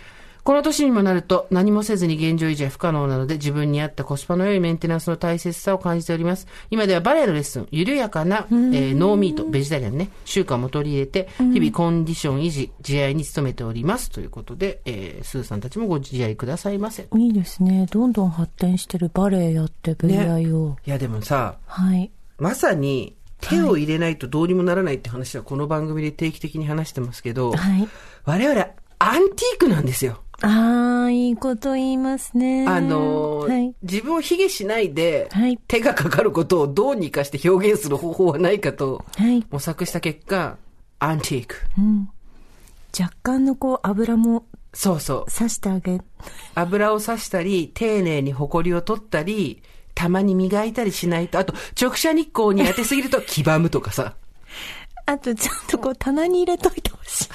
[0.49, 6.47] この年にもなると何もせずに現状維持は不可能なので自分に合ったコスパの良いメンテナンスの大切さを感じております。
[6.71, 14.09] 今ではバレエのレッスン、緩やかな、えーノーミート、ベジタリアンね、習慣も取り入れて、日々コンディション維持、自愛に努めております。
[14.09, 17.07] ということで、えースーさんたちもご自愛くださいませ。
[17.15, 17.85] いいですね。
[17.91, 20.77] どんどん発展してるバレエやって VIO。
[20.83, 22.09] いやでもさ、はい。
[22.39, 27.87] まさに手を入れないとどうにもならないって話はこの番組で定期的に話してますけど、はい。
[28.25, 30.23] 我々アンティークなんですよ。
[30.41, 32.65] ああ、いいこと言いますね。
[32.67, 33.75] あのーはい。
[33.81, 39.45] 自分を卑下しないで、はい手がかかることをどうにかして表現する方法はないかとはい。
[39.49, 40.57] 模索した結果、
[40.99, 41.55] アンティーク。
[41.77, 42.09] うん。
[42.97, 45.31] 若干のこう、油もそうそう。
[45.31, 45.99] 刺してあげ、
[46.55, 49.61] 油を刺したり、丁寧に埃を取ったり、
[49.95, 54.15] たまに磨いたりしないと、あと、直射日光に当てすぎると黄ばむとかさ。
[55.05, 57.27] あとちゃんとこう、棚に入れといてほしい。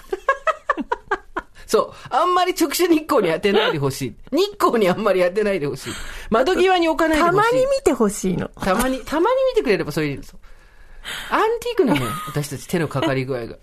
[1.66, 1.92] そう。
[2.10, 4.16] あんまり直射日光に当てないでほしい。
[4.32, 5.92] 日光にあんまり当てないでほしい。
[6.30, 7.36] 窓際に置かないでほしい。
[7.36, 8.48] たまに見てほしいの。
[8.48, 10.38] たまに、たまに見てくれればそれでいいですよ。
[11.30, 12.10] アンティークなのよ。
[12.28, 13.56] 私たち手のかかり具合が。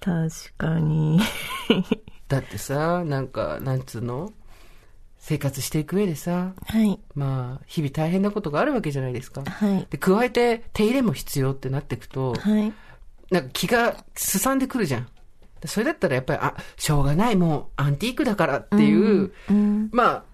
[0.00, 1.20] 確かに。
[2.28, 4.32] だってさ、なんか、なんつうの？
[5.18, 7.00] 生活していく上でさ、はい。
[7.14, 9.42] まあ、日々大変なことがあるわけじゃないですか。
[9.42, 9.86] はい。
[9.88, 12.72] で、加えて手入れも必要ってなっていくと、はい。
[13.30, 15.08] なんか気がすさんでくるじゃん。
[15.66, 19.88] それだったらやっぱり、あ、しょうがない、もうアンティークだからっていう、うん。
[19.92, 20.24] まあ、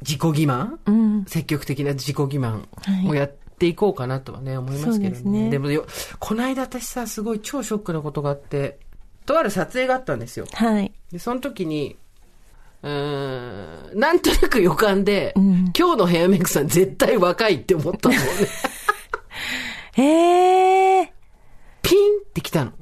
[0.00, 1.24] 自己欺瞞うん。
[1.26, 5.10] 積極的な自己欺は瞞いをやっていこうかなとはね、思いますけどね。
[5.10, 5.86] ですねでもよ、
[6.18, 8.78] この間私さ、すごい超ショックなことがあって、
[9.26, 10.46] とある撮影があったんですよ。
[10.52, 10.92] はい。
[11.12, 11.96] で、その時に、
[12.82, 18.20] うーん、なんとなく予感で、うん今日のヘアメイクさん絶対若いって思ったのね。
[19.98, 21.12] ええ
[21.82, 22.72] ピンってきたの。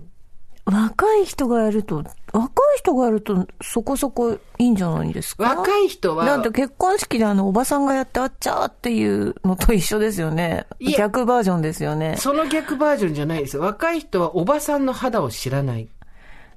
[0.67, 2.03] 若い人がやると、
[2.33, 5.45] 若い人がやるとそこそこいいんじゃないですか？
[5.45, 10.67] 若い人は、だって結婚式であの、おばさんがやってあっちゃーっていうのと一緒ですよね。
[10.99, 12.17] 逆バージョンですよね。
[12.19, 13.63] その逆バージョンじゃないですよ。
[13.63, 15.89] 若い人はおばさんの肌を知らない。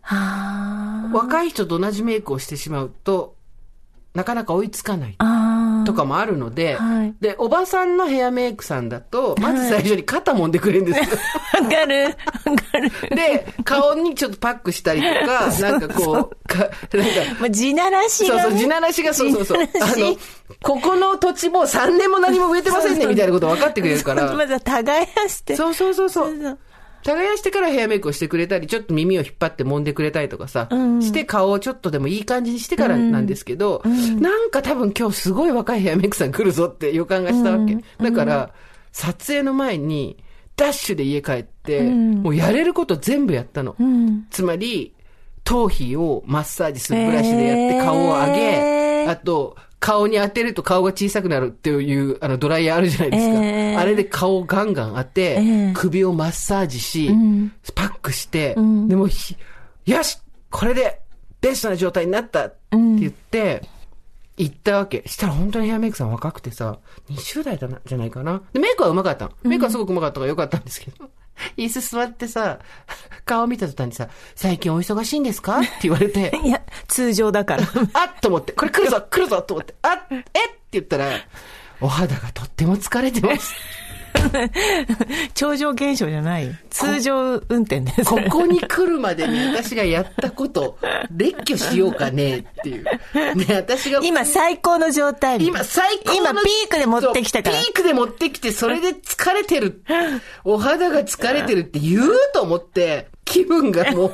[0.02, 3.36] は若い人と同じメイクをしてしまうと、
[4.16, 5.16] なかなか追いつかない。
[5.20, 5.24] あ。
[5.24, 5.59] ああ。
[5.90, 11.06] とかもあるので、はいで、おばさんのヘアメイクさんだと、まず最初に肩揉んでくれるんですよ。
[11.64, 12.04] わかる。
[12.06, 13.16] わかる。
[13.16, 16.72] で、顔にちょっとパックしたりとか、 なんかこう、か、なんか、
[17.40, 18.42] まあ、地ならしが、ね。
[18.44, 19.64] そうそう、地ならしが、そうそうそう。
[19.82, 20.16] あの、
[20.62, 24.32] ここの土地もう3年も何も植えてませんね、みたいなこと分かってくれるから。
[24.36, 25.56] まずは耕して。
[25.56, 26.60] そうそうそうそうそうそう。
[27.04, 31.02] 耕してからヘアメイクをしてくれたり、ちょっと耳を引っ張って揉んでくれたりとかさ、うん。
[31.02, 33.82] して顔をちょっとでもいい感じにしてからなんですけど、
[34.20, 37.78] なんか多分今日すごい若いヘアメイクさん来るぞって予感がしたわけ。
[38.04, 38.52] だから、
[38.92, 40.24] 撮影の前に、
[40.56, 42.22] ダッシュで家帰って、ん。
[42.22, 43.76] もうやれること全部やったの。
[43.80, 44.28] うん。
[44.30, 44.94] つまり、
[45.46, 49.10] 頭皮をマッサージするブラシでやって顔を上げ、えー。
[49.10, 53.34] あと、顔に当てると顔が小さくなるっていう、あの、ドライヤーあるじゃないですか。
[53.46, 59.38] えーあれで顔をガンガン当て、えー首をマッサージし、んパックして、んでもひ、
[59.86, 60.18] よし
[60.50, 61.00] これで
[61.40, 63.62] ベストな状態になったって言って、
[64.38, 65.04] 行ったわけ。
[65.06, 68.42] したら本当にヘアメイクさん若くてさ、20代だな、じゃないかな。
[68.54, 69.32] で、メイクは上手かったの。
[69.44, 71.10] メイクはすごく上手かったからよかったんですけど。
[71.58, 72.60] 椅子座ってさ、
[73.26, 75.60] 顔見た途端にさ、最近お忙しいんですか？
[75.60, 77.64] って言われて、 いや、通常だから。
[77.94, 80.18] あっと思って、これ来るぞ来るぞと思って、あっ、え？
[80.20, 80.30] って
[80.74, 81.08] 言ったら、
[81.82, 83.54] お肌がとっても疲れてます。
[85.34, 86.56] 超常現象じゃない。
[86.70, 88.04] 通常運転です。
[88.10, 90.78] ここに来るまでに私がやったこと、
[91.16, 92.84] 列挙しようかねっていう。
[92.84, 94.00] ね、私が。
[94.04, 95.44] 今最高の状態。
[95.46, 99.84] 今最高の今ピークで持ってきたからピークで持ってきて、それで疲れてる。
[100.44, 104.14] お肌が疲れてるって言うと思って、気分がもう。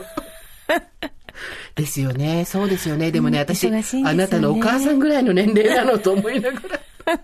[1.75, 2.45] ですよね。
[2.45, 3.11] そうですよね。
[3.11, 6.59] でもね、私、ねあなたのお母さんぐらいの年齢なのと思いなが
[7.05, 7.19] ら。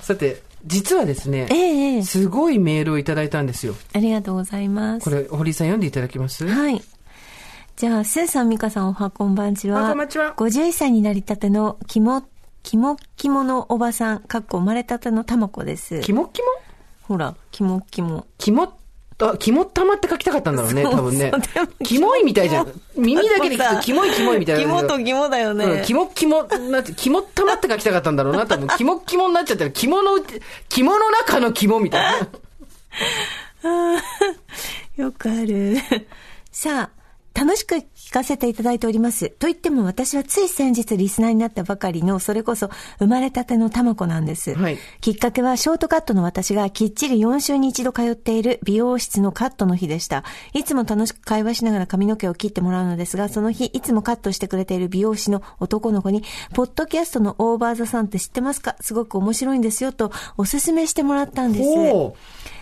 [0.00, 3.74] さて、実はですね、ええええすごいメールをいただいたんですよ。
[3.94, 5.04] ありがとうございます。
[5.04, 6.46] これ、堀井さん読んでいただけます？
[6.46, 6.82] はい。
[7.76, 9.86] じゃあ、スーさん、ミカさん、おはこんばんちは。
[9.86, 12.22] あこんばんちは51歳になりたての、キモ、
[12.62, 16.00] キモキモのおばさん、かっこ生まれたてのたまこです。
[16.00, 16.46] キモキモ？
[17.02, 18.26] ほら、キモキモ。
[18.38, 18.72] キモ、
[19.18, 21.32] あ、キモ玉って書きたかったんだろうね、多分ね。
[21.82, 22.80] キモいみたいじゃん。
[22.96, 24.62] 耳だけで聞くとキモいキモいみたいな。
[24.62, 25.64] キモとキモだよね。
[25.64, 28.68] うん、キモキモなって、キモ玉って書きたかったんだろうな、多分。
[28.76, 30.18] キモキモになっちゃったら、キモの
[30.68, 32.28] キモの中のキモみたいな。
[35.04, 35.76] よくある。
[36.52, 37.84] さあ、楽しく聞
[38.16, 39.28] かせていただいております。
[39.28, 44.54] と言っても私はつい先日リスナーになったばかりの、それこそ生まれたてのたまこなんです。
[44.54, 50.24] はいきっかけはショートカットの私がきっちり4週に一度通っている美容室のカットの日でした。
[50.54, 56.22] いつも楽しく会話しながら髪の毛を切ってもらうのですが、その日いつもカットしてくれている美容師の男の子に、
[56.54, 58.76] ポッドキャストのオーバーザさんって知ってますか？
[58.80, 61.68] すごく面白いんですよとおすすめしてもらったんです。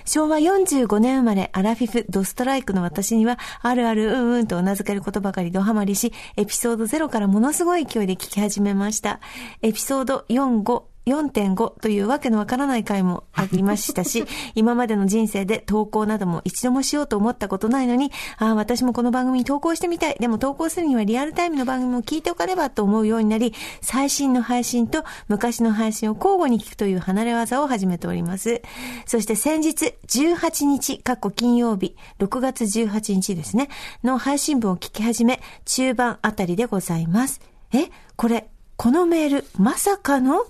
[0.04, 9.20] 昭和45年生まれ、アラフィフ、ドストライクの私には、あるあるうんうんと頷けることばかりドハマりし、エピソード0からものすごい勢いで聞き始めました。
[9.62, 20.16] エピソード4、5、4.5というわけのわからない回もありましたし、 今までの人生で投稿なども一度もしようと思ったことないのに、ああ、私もこの番組に投稿してみたい。
[20.18, 28.62] でも投稿するにはリアルタイムの番組も聞いておかねばと思うようになり、最新の配信と昔の配信を交互に聞くという離れ技を始めております。
[29.06, 33.68] そして先日、18日、過去金曜日、6月18日ですね、
[34.02, 37.40] の配信分を聞き始め、中盤あたりでございます。
[37.72, 40.46] えこれ、このメール、まさかの？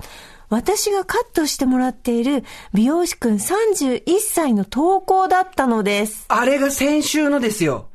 [0.54, 6.26] 私がカットしてもらっている美容師くん31歳の投稿だったのです。
[6.28, 7.88] あれが先週のですよ。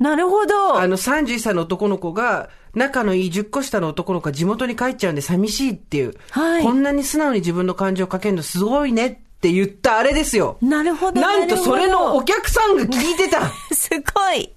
[0.00, 0.80] なるほど。
[0.80, 6.14] あの31歳の男の子が、仲のいい10個下の男の子が地元に帰っちゃうんで寂しいっていう。
[6.30, 10.56] はいこんなに素直に自分の感情をかけるのすごいねっって言ったあれですよ。
[10.62, 11.20] なるほど。
[11.20, 13.50] なんとそれのお客さんが聞いてた。
[13.74, 14.52] すごい。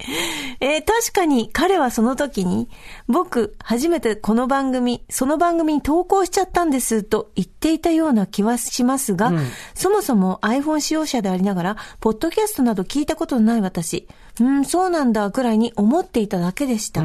[0.59, 2.69] えー確かに彼はその時に、
[3.07, 9.33] 僕、初めてこの番組、その番組に投稿しちゃったんですと言っていたような気はしますが、
[9.73, 14.07] そもそも iPhone 使用者でありながら、ポッドキャストなど聞いたことのない私、
[14.39, 17.03] うん、そうなんだ、くらいに思っていただけでした。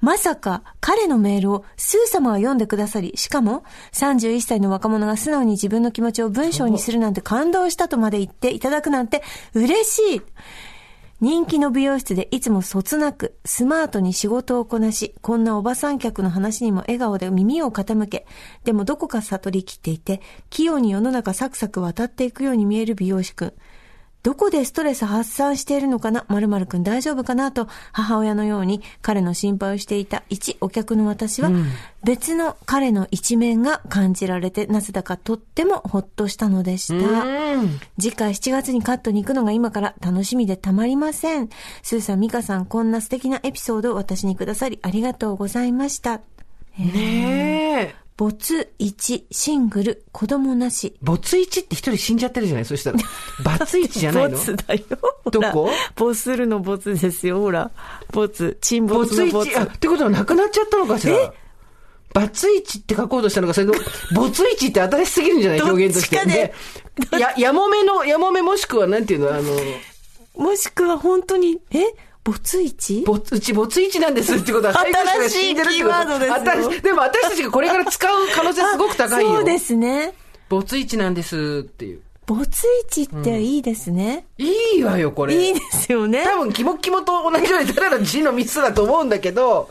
[0.00, 9.22] まさか、彼のメールをスー様が読んでくださり、しかも、31歳の若者が素直に自分の気持ちを文章にするなんて感動したとまで言っていただくなんて
[9.54, 10.22] 嬉しい。
[11.20, 18.26] 人気の美容室でいつもそつなく、スマートに仕事をこなし、こんなおばさん客の話にも笑顔で耳を傾け、
[18.64, 23.52] でもどこか悟りきっていて、器用に世の中サクサク渡っていくように見える美容師くん。
[24.24, 26.24] どこでストレス発散しているのかな？
[26.28, 27.52] 〇〇くん大丈夫かな？
[27.52, 31.50] と母親のように彼の心配をしていた一お客の私は、
[32.02, 37.24] 別の彼の一面が感じられてなぜだかとってもほっとしたのでした。
[38.00, 41.50] 次回7月にカットに行くのが今から楽しみでたまりません。
[41.82, 46.22] スーさん、ミカさん、こんな素敵なエピソードを私にくださりありがとうございました。
[46.78, 48.03] ねえ。
[48.16, 50.94] 没1シングル子供なし。
[51.02, 52.64] 没一って一人死んじゃってるじゃない？
[52.64, 52.98] そしたら。
[53.58, 54.30] バツ一じゃないの？
[54.30, 54.80] ボツだよ。
[55.30, 55.50] どこ？
[55.50, 57.72] ほらボスるのボツですよ、ほら。
[58.12, 58.56] ボツ。
[58.60, 59.56] 沈没没のボツ一、。
[59.58, 61.32] あ、ってことはなくなっちゃったのかしら？
[62.12, 63.80] バツ一って書こうとしたのか、それとも、
[64.14, 65.62] 没一って新しすぎるんじゃない？
[65.62, 66.16] 表現として。
[66.16, 66.54] かで
[67.18, 69.42] や、 やもめの、やもめもしくはなんていうの、あの、
[70.36, 71.82] もしくは本当に、え？
[72.24, 73.04] 没一？
[73.04, 74.00] ぼうち没一？
[74.00, 79.34] なんですってことは、配偶者が死んでるってこと新しいキーワードですよでも私たちがこれから使う可能性すごく高いよ。
[79.34, 80.14] そうですね。
[80.48, 80.96] 没一？
[80.96, 82.00] なんですっていう。
[82.26, 82.42] 没
[82.88, 83.02] 一？
[83.02, 84.24] っていいですね。
[84.38, 85.34] いいわよ、これ。
[85.34, 86.24] いいですよね。
[86.24, 89.68] 多分、キモキモと同じようにただの字のミスだと思うんだけど、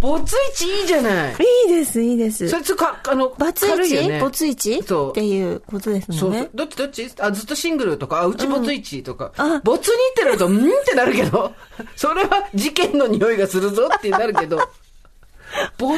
[0.00, 0.18] 没
[0.54, 1.34] 一いいじゃない。
[1.68, 2.48] いいです、いいです。
[2.48, 4.16] そいつか、あの、バツ軽いよね。
[4.18, 4.82] 1没 1?
[4.82, 6.50] そうっていうことですそうそうもんね。。
[6.54, 7.10] どっちどっち？
[7.18, 9.32] あ、ずっとシングルとか、あ、うち没一とか。
[9.36, 11.52] あ没二ってなると、んってなるけど、
[11.96, 14.58] それは事件の匂いがするぞってなるけど、
[15.78, 15.94] 没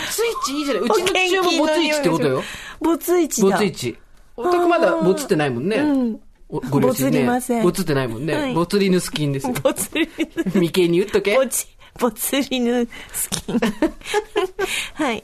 [0.47, 0.83] 一いいじゃない？
[0.83, 2.43] うちの父親も没一ってことよ。
[2.81, 3.57] 没1だ。
[3.59, 3.97] 没一。
[4.37, 5.77] お宅まだ没ってないもんね。
[5.77, 7.11] うんおご両親ね。
[7.13, 8.35] 没りません没ってないもんね。
[8.35, 9.55] はい没リヌスキンですよ。
[9.63, 11.35] ボツリヌ 眉間に打っとけ。
[11.37, 11.67] ボチ、
[11.99, 13.61] ボツリヌスキン。
[14.95, 15.23] はい。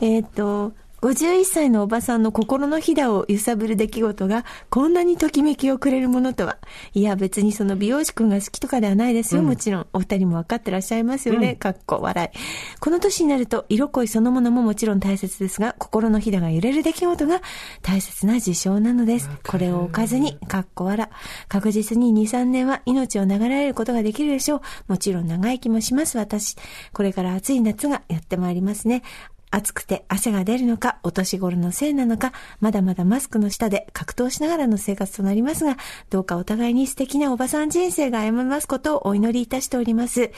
[0.00, 0.72] えっ、と、
[1.02, 6.58] 51歳のおばさんの心のひだを揺さぶる出来事がこんなにときめきをくれるものとは。
[6.92, 9.86] いや別にその美容師くんが好きとかではないですよ、もちろん。
[9.92, 11.56] お二人も分かってらっしゃいますよね。
[11.56, 12.38] かっこ笑い。
[12.80, 17.40] この年になると色恋そのものももちろん大切ですが、心のひだが揺れる出来事が
[17.82, 19.30] 大切な事象なのです。
[19.46, 21.08] これを置かずに、かっこ笑。
[21.48, 24.60] 確実に2、3年は命を流られることができるでしょう。
[24.88, 26.56] もちろん長生きもします、私。
[26.92, 29.02] これから暑い夏がやってまいりますね。
[29.50, 35.76] 暑くて汗が出るのか、お年頃のせいなのか、まだまだマスクの下で格闘しながらの生活となりますが、
[36.08, 40.30] どうかお互いに素敵なおばさん人生が歩みますことをお祈りいたしております。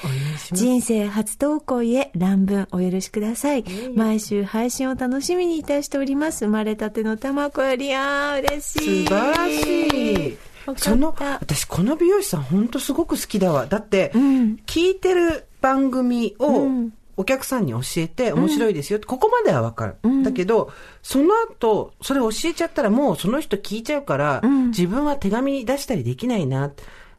[0.53, 3.64] 人生初投稿へ乱文お許しください。
[3.94, 6.46] 毎週配信を楽しみにいたしております。
[6.46, 9.07] 生まれたての卵より、あー、嬉しい。
[9.07, 10.38] 素晴らしい。
[10.77, 13.66] その、私この美容師さん本当すごく好きだわ。
[13.66, 20.22] だって、ん聞いてる番組をうんお客さんに教えて面白いですよって、ここまではわかる。
[20.22, 20.72] だけど、
[21.03, 24.68] その後、それ教えちゃったらもうその人聞いちゃうから、ん。
[24.68, 26.72] 自分は手紙出したりできないな。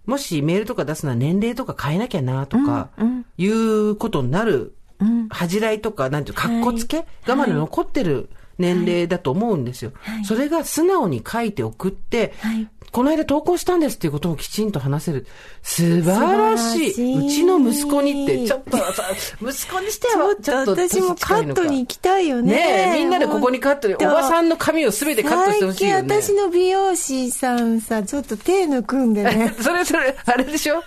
[0.06, 5.28] もしメールとか出すのは年齢とか変えなきゃなとか、うんいうことになる、うん。
[5.30, 9.92] 恥じらいとか、なんていうか、かっこつけがまだ残ってる年齢だと思うんですよ。
[9.96, 10.26] はい。
[10.26, 15.26] それが素直に書いて送って、はいこの間投稿したんですっていうことをきちんと話せる。
[15.64, 17.26] 素晴らしい。
[17.26, 19.04] うちの息子にって、ちょっとさ、
[19.42, 22.54] 息子にしては、ちょっと私もカットに行きたいよね。
[22.54, 26.08] ねえ、みんなでここにカットで、おばさんの髪をすべてカットしてほしいよね。
[26.08, 29.56] 最近私の美容師さんさ、ちょっと手抜くんでね。
[29.60, 30.84] それそれ、あれでしょ？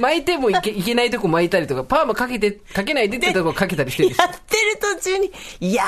[0.00, 5.84] 巻いてもいけ いけないとこ巻いたりとか、パーマかけて、かけないでってとこかけたりしてるでしょやってる途中に、いや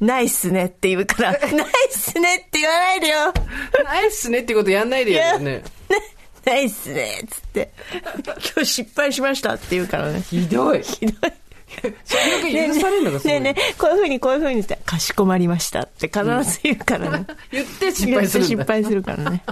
[0.00, 1.48] ー、ないっすねって言うから、 ないっ
[1.90, 3.32] すねって言わないでよ。
[3.84, 5.62] ナイスねってことやんないでよね。
[6.44, 7.72] ないっすねっつって。
[8.24, 10.22] 今日失敗しましたって言うからね。
[10.28, 10.82] ひどい。
[10.82, 11.32] ひどい。
[12.04, 13.40] それが許されるのがすごい。
[13.40, 17.26] ねえねえ、こういうふうにこういうふうにして、かしこまりましたって必ず言うからね。
[17.50, 18.48] 言って失敗するんだ。
[18.48, 19.42] 失敗するからね。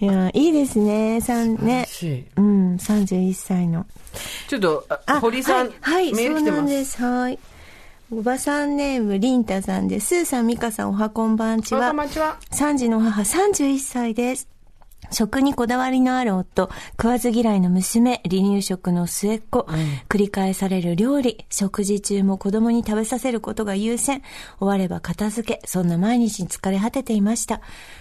[0.00, 1.20] いや、いいですね。
[1.20, 1.86] 三ね。
[2.36, 3.86] うん、31歳の。
[4.48, 4.86] ちょっと、
[5.20, 6.74] 堀さん、はい、はい、メール来てそうなんます。
[6.74, 7.02] です。
[7.02, 7.38] はい。
[8.14, 10.08] おばさんネーム、りんたさんです。
[10.08, 11.88] スーさん、みかさん、おはこんばんちは。
[11.88, 14.51] こんばんちは3児の母、31歳です。
[15.12, 19.66] 食にこだわりのある夫、食わず嫌いの娘、離乳食の末っ子、
[20.08, 24.22] 繰り返される料理、食事中も子供に食べさせることが優先、
[24.58, 27.60] 終われば片付け、そんな毎日に疲れ果てていました。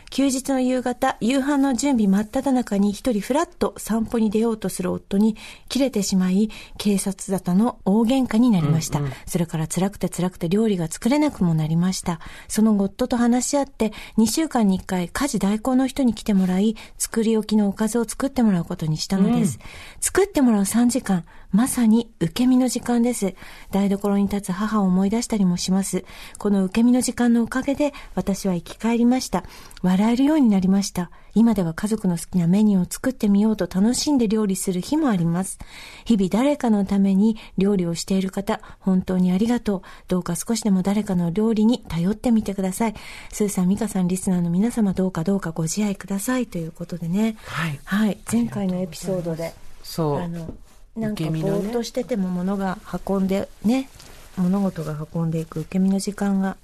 [0.10, 5.38] 休日の夕方、夕飯の準備真っ只中に一人ふらっと散歩に出ようとする夫に
[5.70, 9.02] 切れてしまい、警察沙汰の大喧嘩になりました。
[9.26, 12.20] それから辛くて辛くて料理が作れなくもなりました。
[12.50, 19.58] その後夫と話し合って、2週間に1回家事代行の人に来てもらい、作り置きのおかずを作ってもらうことにしたのです。
[20.00, 23.36] 作ってもらう3時間、まさに受け身の時間です。
[23.72, 26.06] 台所に立つ母を思い出したりもします。
[26.38, 29.44] この受け身の時間のおかげで私は生き返りました。
[29.82, 31.12] 笑えるようになりました。
[31.34, 35.60] 今では家族の好きなメニューを作ってみようと楽しんで料理する日もあります。
[36.06, 39.82] 日々誰かのために料理をしている方、本当にありがとう。
[40.08, 42.96] どうか少しでも誰かの料理に頼ってみてください。
[43.32, 46.48] スーさん、ミカさん、リスナーの皆様、どうかどうかご自愛ください。
[46.48, 47.36] ということでね。
[47.46, 48.18] はいはい。
[48.32, 49.54] 前回のエピソードで。
[49.84, 50.20] そう。
[50.20, 50.54] あの
[50.96, 52.78] なんかぼーっとしてても物が
[53.08, 53.90] 運んでね
[54.38, 56.58] 物事が運んでいく受け身の時間が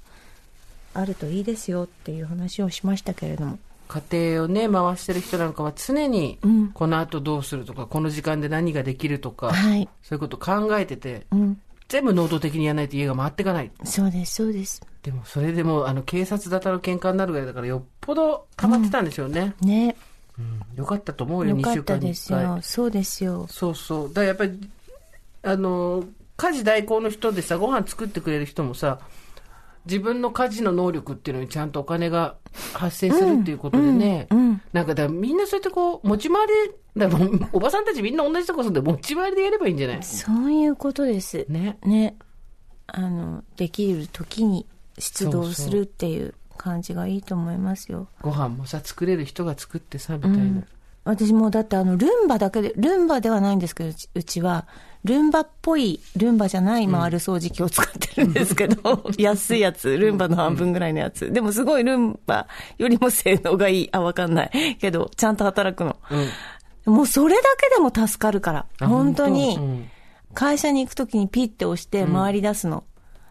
[0.93, 3.59] あるといいですよっていう話をしましたけれども。
[3.87, 4.01] 家
[4.33, 9.87] 庭をね、回してる人なんかは常にうん、この後どうするとか、この時間で何ができるとか、はい。
[10.03, 11.61] そういうこと考えてて、うん。
[11.87, 13.71] 全部能動的にやらないと家が回っていかない。
[13.85, 14.81] そうですそうです。
[15.03, 19.55] でも、それでも、あの、警察沙汰の喧嘩になるぐらいだから、よっぽど溜まってたんでしょうね。
[19.61, 19.95] ね
[20.39, 20.77] うん。
[20.77, 22.63] よかったと思うよ、2よかった週間に1ですよ回。
[22.63, 23.47] そうですよ。
[23.49, 24.07] そうそう。
[24.09, 24.69] だからやっぱり、
[25.43, 26.03] あの、
[26.35, 28.99] 家事代行の人でさ、ご飯作ってくれる人もさ、
[29.85, 32.35] 自分の家事の能力っていうのにちゃんとお金が
[32.73, 34.61] 発生するっていうことでね、うんうん。
[34.73, 36.53] なんかだみんなそうやってこう、持ち回り
[36.95, 37.17] で、だ
[37.53, 40.03] おばさんたちみんな同じとこ住んで持ち回りでやればいいんじゃない？
[40.03, 41.45] そういうことです。
[41.47, 41.77] ね。
[41.85, 42.17] ね。
[42.87, 44.65] あのできる時に
[44.97, 48.07] 出動するっていう感じがいいと思いますよ。
[48.21, 50.63] ご飯もさ、作れる人が作ってさ、みたいな。
[51.05, 54.67] 私もだってあのルンバだけでルンバではないんですけどうちは。
[55.05, 62.47] ルンバっぽいルンバじゃない回る掃除機を使ってるんですけど、 安いやつルンバの半分ぐらいのやつ、でもすごいルンバ
[62.77, 63.89] よりも性能がいい。
[63.93, 64.77] あわかんない。
[64.81, 65.95] けどちゃんと働くの、
[66.85, 68.65] もうそれだけでも助かるから。
[68.81, 69.25] あ本当？
[69.25, 69.33] うん。
[69.33, 69.87] に
[70.33, 72.83] 会社に行くときにピッて押して回り出すの、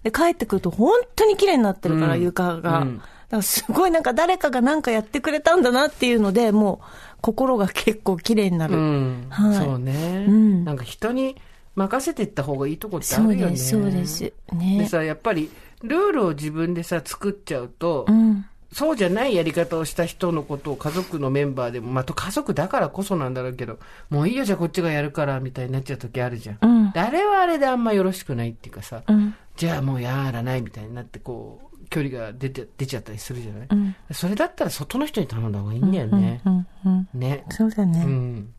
[0.03, 2.23] で帰ってくると本当に綺麗になってるから、うん。
[2.23, 2.87] 床が、
[3.31, 6.87] からすごいなんか誰かがなんかやってくれたんだなっていうので、もう
[7.21, 8.77] 心が結構綺麗になる。
[8.77, 9.27] うん。
[9.31, 11.37] はいそうね、うんなんか人に
[11.75, 13.37] 任せていった方がいいとこってあるよね。
[13.37, 14.21] そうです、そうです。
[14.21, 14.89] でね。
[14.89, 15.51] さ、やっぱり、
[15.83, 18.47] ルールを自分でさ、作っちゃうと、うん。
[18.73, 23.79] そうじゃないやり方をした人のことを家族のメンバーでも、まあ、と家族だからこそなんだろうけど、
[24.11, 26.59] もういいよ、じゃあこっちがやるから、みたいになっちゃう時あるじゃん。
[26.61, 29.35] うんであれはあれであんまよろしくないっていうかさ、うん。
[29.57, 33.97] じゃあもうやらないみたいになって、こう、距離が出て、出ちゃったりするじゃない、うん。
[34.13, 36.41] それだったら外の人に頼んだ方がいいんだよね。
[36.45, 36.67] うん。
[36.85, 37.09] うん。
[37.15, 37.45] ね。
[37.51, 38.03] そうだね。
[38.05, 38.55] うん。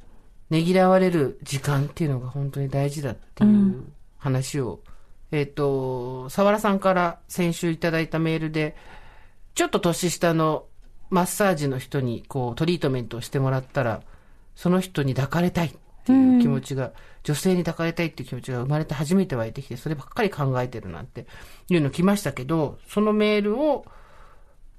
[0.50, 3.84] ねぎらわれる時間っていうのが本当に大事だっていう
[4.18, 4.80] 話を、
[5.32, 8.76] えっ、と、沢良さんから先週いただいたメールで、
[9.56, 10.66] ちょっと年下の
[11.10, 14.02] マッサージの人にこうトリートメントをしてもらったら、
[14.56, 15.76] その人に抱かれたいっ
[16.08, 16.92] ていう気持ちが、
[17.24, 21.28] 女性に抱かれたいっていう気持ちが生まれて初めて湧いてきて、そればっかり考えてるなんて
[21.70, 23.86] いうの来ましたけど、そのメールを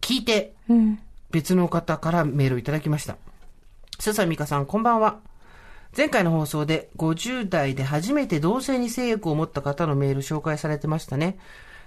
[0.01, 0.99] 聞いて、うん。
[1.31, 3.19] 別の方からメールをいただきました。
[3.99, 5.19] すさみかさん、こんばんは。
[5.97, 11.39] 前回の放送で50代で初めて同性に性欲を持った方のメール紹介されてましたね。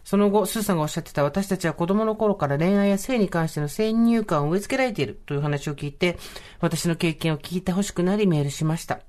[0.04, 6.18] その後、スーさんがおっしゃってた私たちは子供の頃から恋愛や性に関しての先入観を植え付けられているという話を聞いて、
[6.60, 9.00] 私の経験を聞いてほしくなりメールしました。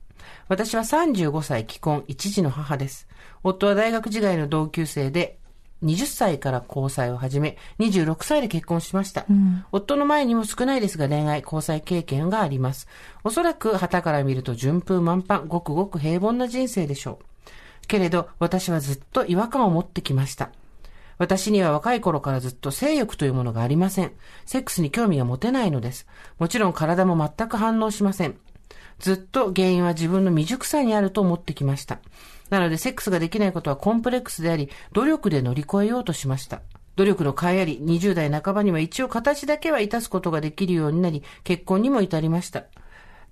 [0.48, 3.08] 私は35歳既婚、一児の母です。
[3.42, 5.38] 夫は大学時代の同級生で、
[5.82, 9.26] 20歳から交際を始め、26歳で結婚しました。
[9.72, 12.88] 夫の前にも少ないですが恋愛、交際経験があります。
[13.24, 17.86] おそらく旗から見ると順風満帆、ごくごく平凡な人生でしょう。
[17.88, 20.50] けれど、私はずっと違和感を持ってきました。
[21.18, 24.12] 私には若い頃からずっと性欲というものがありません。
[24.44, 26.06] セックスに興味が持てないのです。
[26.38, 28.36] もちろん体も全く反応しません。
[29.02, 31.98] ずっと原因は自分の未熟さにあると思ってきました。
[32.50, 36.62] なので、セックスができないことはコンプレックスであり、努力で乗り越えようとしました。
[36.94, 42.64] 努力の甲斐あり、20代半ばには一応形だけは致すことができるようになり、結婚にも至りました。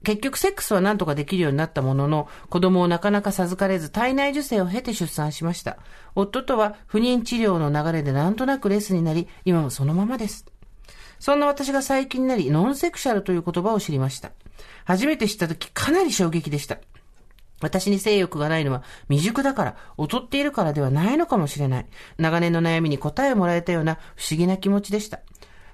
[0.03, 5.77] 結局セックスは何とかできるようになったものの、子供をなかなか授かれず体内受精を経て出産しました。
[6.16, 10.47] 夫とは不妊治療の流れでなんとなくレスになり、今もそのままです。
[11.21, 14.33] そんな私が最近になり、ノンセクシャルという言葉を知りました。
[14.85, 16.79] 初めて知った時かなり衝撃でした。
[17.61, 21.87] 私に性欲がないのは未熟だから、劣っているからではないのかもしれない。
[22.19, 25.21] 長年の悩みに答えをもらえたような不思議な気持ちでした。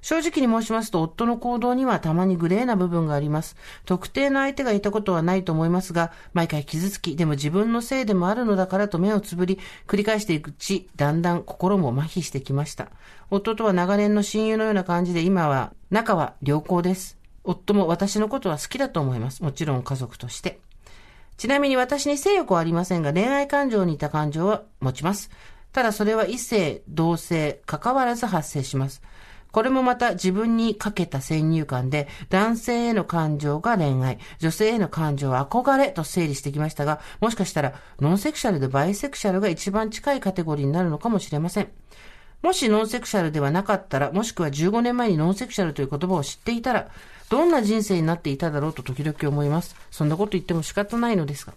[0.02, 3.56] 正直に申しますと、夫の行動にはたまにグレーな部分があります。
[3.86, 9.58] 特定の相手がいたことはないと思いますが、毎回傷つき、でも自分のせいでもあるのだからと目をつぶり、
[9.88, 12.88] 繰り返していくうち、だんだん心も麻痺してきました。
[13.30, 17.18] 夫とは長年の親友のような感じで、今は、仲は良好です。
[17.46, 19.42] 夫も私のことは好きだと思います。
[19.42, 20.60] もちろん家族として。
[21.36, 25.30] ちなみに私に性欲はありませんが、恋愛感情に似た感情は持ちます。
[25.72, 29.02] ただそれは異性、同性、関わらず発生します。
[29.52, 41.68] これもまた自分にかけた先入観で、男性への感情が恋愛、女性への感情は憧れと整理してきましたが、もしかしたらノンセクシャルでバイセクシャルが一番近いカテゴリーになるのかもしれません。
[42.42, 46.88] もしノンセクシャルではなかったら、もしくは15年前にノンセクシャルという言葉を知っていたら、
[47.28, 49.76] どんな人生になっていただろうと時々思います。
[49.90, 51.54] そんなこと言っても仕方ないのですが。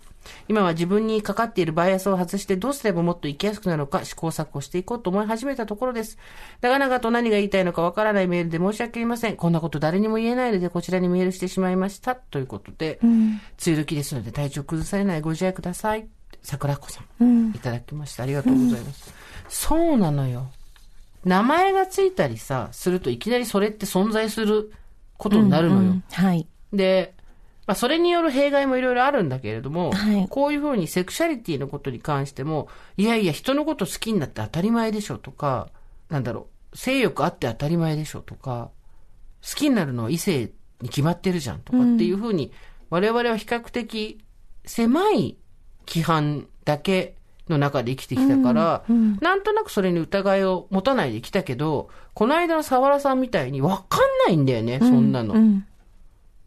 [0.47, 6.17] 今は自分にかかっているバイアスを外してどうすればもっと生きやすくなるのか試行錯誤していこうと思い始めたところです。
[6.61, 9.35] 長々と何が言いたいのかわからないメールで申し訳ありません。
[9.35, 12.15] こんなこと誰にも言えないのでこちらにメールしてしまいました。
[12.15, 16.07] ということで、梅雨時ですので体調崩されないご自愛ください。
[16.41, 18.23] 桜子さん、いただきました。
[18.23, 19.13] ありがとうございます。
[19.49, 20.51] そうなのよ。
[21.25, 24.71] 名前がついたりさ、するといきなりそれって存在する
[25.19, 25.81] ことになるのよ。
[25.81, 26.47] うんはい。
[26.73, 27.13] で、
[27.67, 32.67] まあ、それによる弊害もいろいろあるんだけれども、はいこういうふうにセクシャリティのことに関しても、
[32.97, 35.69] いやいや、人のこと好きになって当たり前でしょとか、
[36.09, 38.71] なんだろう、性欲あって当たり前でしょとか、
[39.47, 40.51] 好きになるのは異性
[40.81, 42.51] に決まってるじゃんとかっていうふうに、
[42.89, 44.19] 我々は比較的
[44.65, 45.37] 狭い
[45.85, 47.15] 規範だけ
[47.49, 48.83] の中で生きてきたから、
[49.21, 55.33] なんとなくそれに疑いを持たないできたけど、この間の沢良さんみたいにわかんないんだよね、そんなの。
[55.33, 55.65] うん。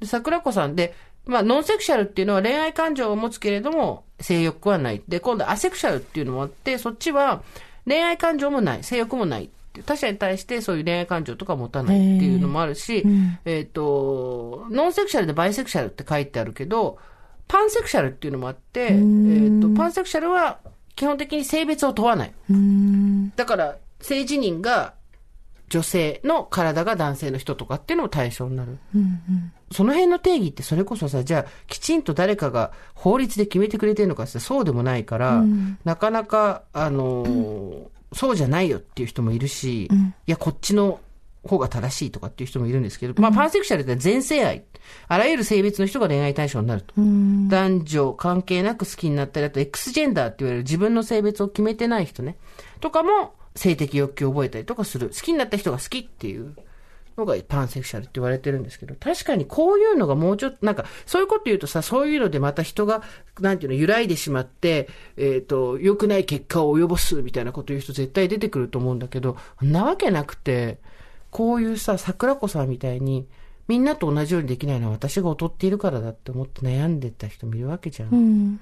[0.00, 0.94] で桜子さんで、
[1.26, 5.02] まあ、ノンセクシャルっていうのは恋愛感情を持つけれども、性欲はない。
[5.06, 7.42] で、今度アセクシャルっていうのもあって、そっちは
[7.86, 9.50] 恋愛感情もない、性欲もない。
[9.86, 13.04] 他者に対してそういう恋愛感情とか持たないっていうのもあるし、
[13.44, 16.98] えっ、と、ノンセクシャルでバイセクシャルって書いてあるけど、
[17.48, 20.58] パンセクシャルっていうのもあって、えっ、と、パンセクシャルは
[20.96, 22.32] 基本的に性別を問わない。
[23.36, 24.94] だから、性自認が
[25.68, 28.78] 女性の体が男性の人とかっていうのも対象になる。
[29.72, 35.42] その辺の定義ってそれこそさ、じゃあきちんと誰かが法律で決めてくれてるのかってそうでもないから、
[35.84, 39.88] なかなか、あのーそうじゃないよっていう人もいるし、い
[40.26, 41.00] や、こっちの
[41.44, 44.62] 方が正しいとかっていう人もいるんですけど、まあ、パンセクシャルって全性愛。
[45.08, 46.94] あらゆる性別の人が恋愛対象になると。
[46.96, 52.36] 男女関係なく好きになったり、あと X ジェンダーって言われる自分の性別を決めてない人ね。
[52.80, 55.08] とかも性的欲求を覚えたりとかする。
[55.08, 56.54] 好きになった人が好きっていう
[57.16, 63.02] のがパンセクシャルって言われてるんですけど、確かにこういうのがもうちょっと、なんか、そういうこと言うとさ、そういうのでまた人が、
[63.40, 70.78] なんていうの、揺らいでしまって、えっ、と、良くない結果を及ぼすみたいなこと言う人絶対出てくると思うんだけど、なわけなくて、
[71.30, 73.26] こういうさ、桜子さんみたいに、
[73.68, 78.08] みんなと同じようにできないのは私が劣っているからだって思って悩んでた人もいるわけじゃん。
[78.10, 78.60] うん。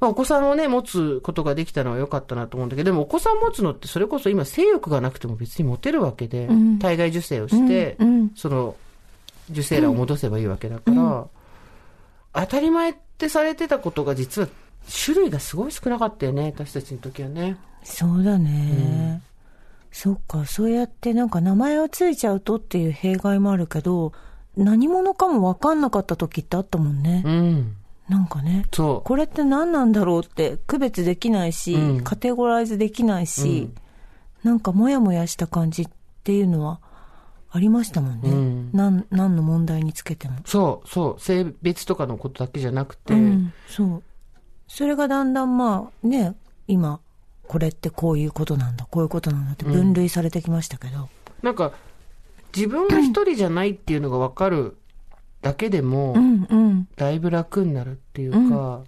[0.00, 8.30] まあ、お子さんをね、持つことができたのは良かったなと思うんだけど、でもお子さん持つのってそれこそ今性欲がなくても別に持てるわけで、ん体外受精をして、うん。
[8.34, 8.76] その
[9.50, 11.26] 受精卵を戻せばいいわけだから、
[12.32, 14.48] 当たり前ってされてたことが実は
[15.04, 17.56] 種類がすごい少なかったよね、私たちの時はね。
[17.82, 19.20] そうだね。
[19.92, 24.12] そっか、そうやってなんか名前をついちゃうとっていう弊害もあるけど、
[24.56, 27.22] 何者かも分かんなかった時ってあったもんね。
[27.24, 27.76] うん。
[28.08, 28.66] なんかね。
[28.72, 29.06] そう。
[29.06, 33.70] これって何なんだろうって区別できないし、うんカテゴライズできないし、
[34.42, 35.88] なんかモヤモヤした感じっ
[36.24, 36.80] ていうのは
[37.50, 38.30] ありましたもんね。
[38.30, 40.38] うんなん何の問題につけても。
[40.44, 41.20] そう、そう。
[41.20, 44.02] 性別とかのことだけじゃなくて、うん、そう。
[44.66, 46.34] それがだんだんまあね、
[46.66, 47.00] 今、
[47.50, 51.08] これってこういうことなんだ、こういうことなんだって分類されてきましたけど。
[51.42, 51.72] なんか、
[52.54, 54.76] 自分が一人じゃないっていうのが分かる
[55.42, 56.88] だけでも、うんうん。
[56.94, 58.82] だいぶ楽になるっていうか、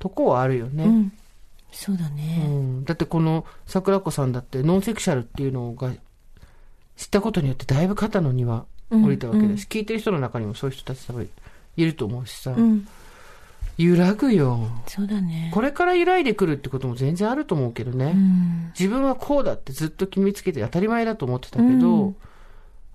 [0.00, 0.84] とこはあるよね。
[0.84, 1.12] うん。
[1.70, 2.44] そうだうね。
[2.44, 5.92] んだってこの桜子さんだってノンセクシャルっていうのが
[6.96, 11.30] 知ったことによってだいぶ肩の荷は降りたわけだし、聞いてる人の中にもそういう人たち多分
[11.76, 12.88] いると思うしさ、うん。
[13.78, 14.68] 揺らぐよ。
[14.86, 15.50] そうだね。
[15.54, 18.12] これから揺らいでくるってことも全然あると思うけどね。
[18.14, 18.72] うん。
[18.78, 22.14] 自分はこうだってずっと決めつけて当たり前だと思ってたけど、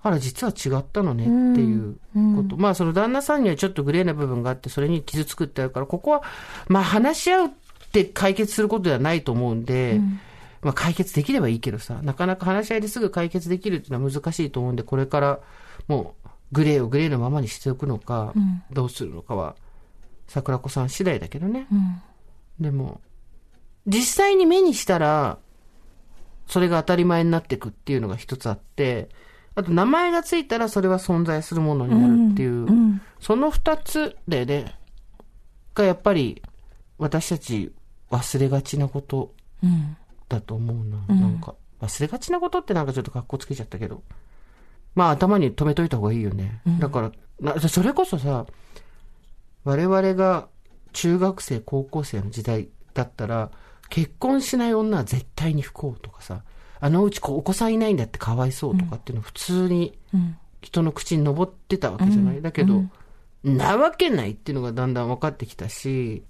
[0.02, 1.98] あら、実は違ったのねっていう
[2.36, 2.56] こと。
[2.56, 6.22] まあ、その旦那さんにはちょっとグレーな部分があって、それに傷つくってあるから、ここは、
[6.68, 7.50] まあ、話し合うっ
[7.92, 10.00] て解決することではないと思うんで、
[10.62, 15.40] まあ、解決できればいいけどさ、なかなか話し合いですぐ解決できるっていうのは難しいと思うんで、これから
[15.88, 18.32] もう、グレーをグレーのままにしておくのか、
[18.72, 19.56] どうするのかは、
[20.28, 21.66] 桜子さん次第だけどね。
[21.72, 22.02] うん。
[22.60, 23.00] でも、
[23.86, 25.38] 実際に目にしたら、
[26.46, 29.08] それが当たり前になっていくっていうのが一つあって、
[29.54, 33.00] あと名前がついたらそれは存在するものになるっていう、うん。
[33.20, 34.74] その二つでね、
[35.74, 36.42] がやっぱり
[36.98, 37.72] 私たち
[38.10, 39.96] 忘れがちなことうん。
[40.28, 41.14] だと思うな。
[41.14, 44.02] なんか、忘れがちなことってなんかちょっと格好つけちゃったけど。
[44.94, 46.60] まあ頭に留めといた方がいいよね。
[46.78, 48.46] だからな、それこそさ、
[49.64, 50.48] 我々が
[50.92, 53.50] 中学生、高校生の時代だったら、
[53.88, 56.42] 結婚しない女は絶対に不幸とかさ、
[56.80, 60.36] あのうちお子さんいないんだってかわいそうとかっていうの普通にうん。
[60.60, 62.84] 人の口に上ってたわけじゃない、だけど、
[63.44, 66.24] なわけないっていうのがだんだん分かってきたし、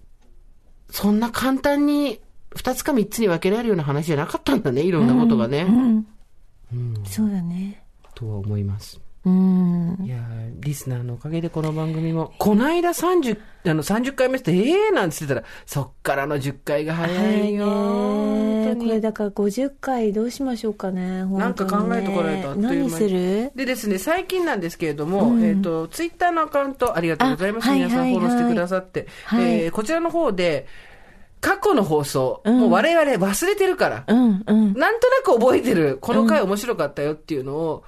[0.91, 2.21] そんな簡単に
[2.55, 5.63] 二つか三つに分けられるような話じゃなかったんだね、いろんなことがね。
[5.63, 7.05] うん。
[7.05, 7.85] そうだね。
[8.15, 9.01] とは思います。
[9.29, 10.07] うん。
[10.07, 17.67] いやーリスナーのおかげでこの番組も、こないだ30、あの30回目って、ええー、なんつってたら、そっからの10回が早いよ。
[17.67, 21.25] 本当にこれだから50回どうしましょうかね。
[21.25, 23.53] なんか考えてこられたあっという間に何する？
[23.55, 27.71] でですね、最近なんですけれども、えっ、と、ツイッターのアカウント、ありがとうございます。
[27.71, 29.07] 皆さんはいフォローしてくださって。
[29.25, 30.67] はいえーこちらの方で、
[31.41, 34.75] 過去の放送、うんもう我々忘れてるから、うんうん。
[34.75, 37.85] なんとなく覚えてる、この回面白かったよっていうのを、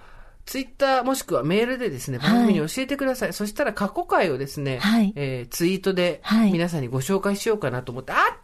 [0.47, 3.33] ツイッターもしくはメールでですね、番組に教えてください。
[3.33, 5.13] そしたら過去回をですね、はい。
[5.17, 6.53] えーツイートではい。
[6.53, 8.37] 皆さんにご紹介しようかなと思って、あったあっ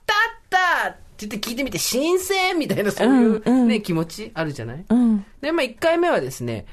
[0.84, 3.82] たって言って聞いてみて、新鮮みたいなそういうね、うんうん。
[3.82, 4.84] 気持ちあるじゃない？
[4.88, 5.24] うん。
[5.40, 6.66] で、まあ1回目はですね、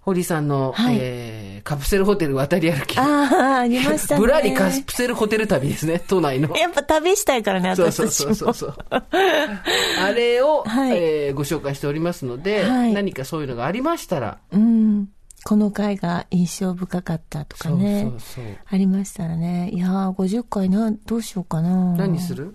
[0.00, 2.98] 堀さんの、はいえーカプセルホテル渡り歩き。
[2.98, 4.20] ああ、ありましたね。
[4.24, 6.56] ぶらりカプセルホテル旅ですね、都内の。
[6.56, 7.94] やっぱ旅したいからね、私。
[7.94, 8.74] そうそうそうそう。
[8.90, 15.08] あれを、はいえーご紹介しておりますので、はい何かそういうのがありましたら、うん。
[15.44, 18.02] この回が印象深かったとかね。
[18.02, 18.56] そうそうそう。
[18.70, 19.68] ありましたらね。
[19.70, 21.94] いやー、50回な、どうしようかな。
[21.96, 22.52] 何する？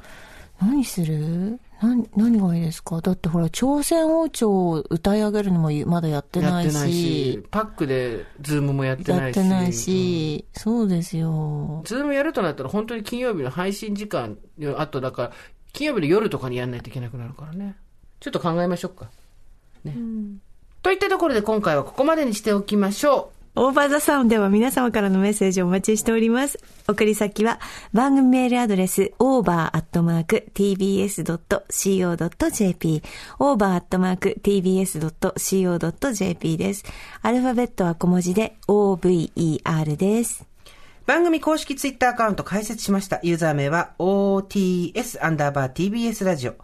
[0.62, 1.60] 何する？
[1.86, 3.02] 何、何がいいですか？
[3.02, 6.76] だってほら、朝鮮王朝を歌い上げるのもまだやってないし。
[6.90, 9.38] いし、パックでズームもやってないし。
[9.38, 11.84] やってないし、そうですよ。
[11.86, 14.38] ズームやるとなったら本当に金曜日の配信時間、
[14.78, 15.32] あとだから、
[15.74, 17.76] 金曜日の夜とかにやんないといけなくなるからね。
[18.20, 19.10] ちょっと考えましょうか。
[19.84, 19.96] ね。
[20.82, 23.35] といったところで今回はここまでにしておきましょう。
[23.58, 26.60] オーバーザサンでは皆様からのメッセージをお待ちしております。
[26.90, 27.62] 送り先は
[27.94, 29.94] 番組メールアドレス over.tbs.co.jp
[33.40, 34.18] over.tbs.co.jp
[36.58, 36.84] です。
[37.22, 40.46] アルファベットは小文字で over です。
[41.06, 43.22] 番組公式ツイッターアカウント開設しました。
[43.24, 46.56] ユーザー名は OTS アンダーバー TBS ラジオ。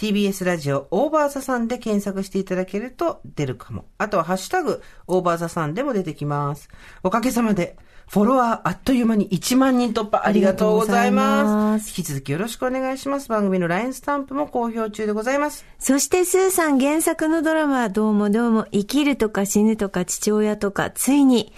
[0.00, 3.84] TBS ラジオオーバーザさんで検索していただけると出るかも。
[3.98, 6.70] あとはハッシュタグオーバーザさんでも出てきます。
[7.02, 7.76] おかげさまで
[8.08, 11.44] フォロワーあっという間に1万人突破ありがとうございま。
[11.44, 13.28] ますす引き続きよろしくお願いします。
[13.28, 15.66] 番組の LINE スタンプも好評中でございます。
[15.78, 21.52] そしてスーさん原作のドラマどうもどうも生きるとか死ぬとか父親とかついに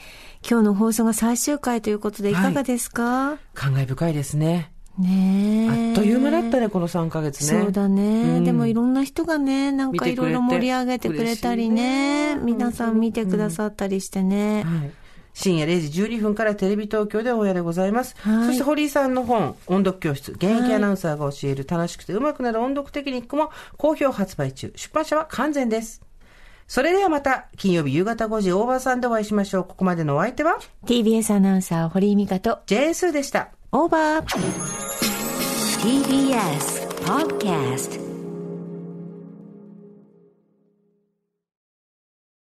[0.44, 4.71] 今日の放送が最終回ということでいかがですか、感慨深いですね。
[4.98, 5.90] ねえ。
[5.90, 7.60] あっという間だったね、この3ヶ月ね。
[7.60, 12.36] そうだね、うんでもいろんな人がね、なんかいろいろ盛り上げてくれたりね。
[12.36, 14.64] ね皆さん見てくださったりしてね。
[14.64, 14.90] はい。
[15.34, 18.16] 深夜0時12分からテレビ東京でオンエアでございます。
[18.18, 24.72] はいそして堀井さんの本、音読教室、現役アナウンサーが教える楽しくて上手くなる音読テクニックも好評発売中。
[24.76, 26.02] 出版社は完全です。
[26.68, 29.64] それではまた、金曜日夕方5時オーバーさんでお会いしましょう。
[29.64, 33.50] ここまでのお相手は、TBS アナウンサー堀井美香と、ジェーンスーでした。
[33.74, 34.26] オーバー。
[35.80, 38.11] TBS Podcast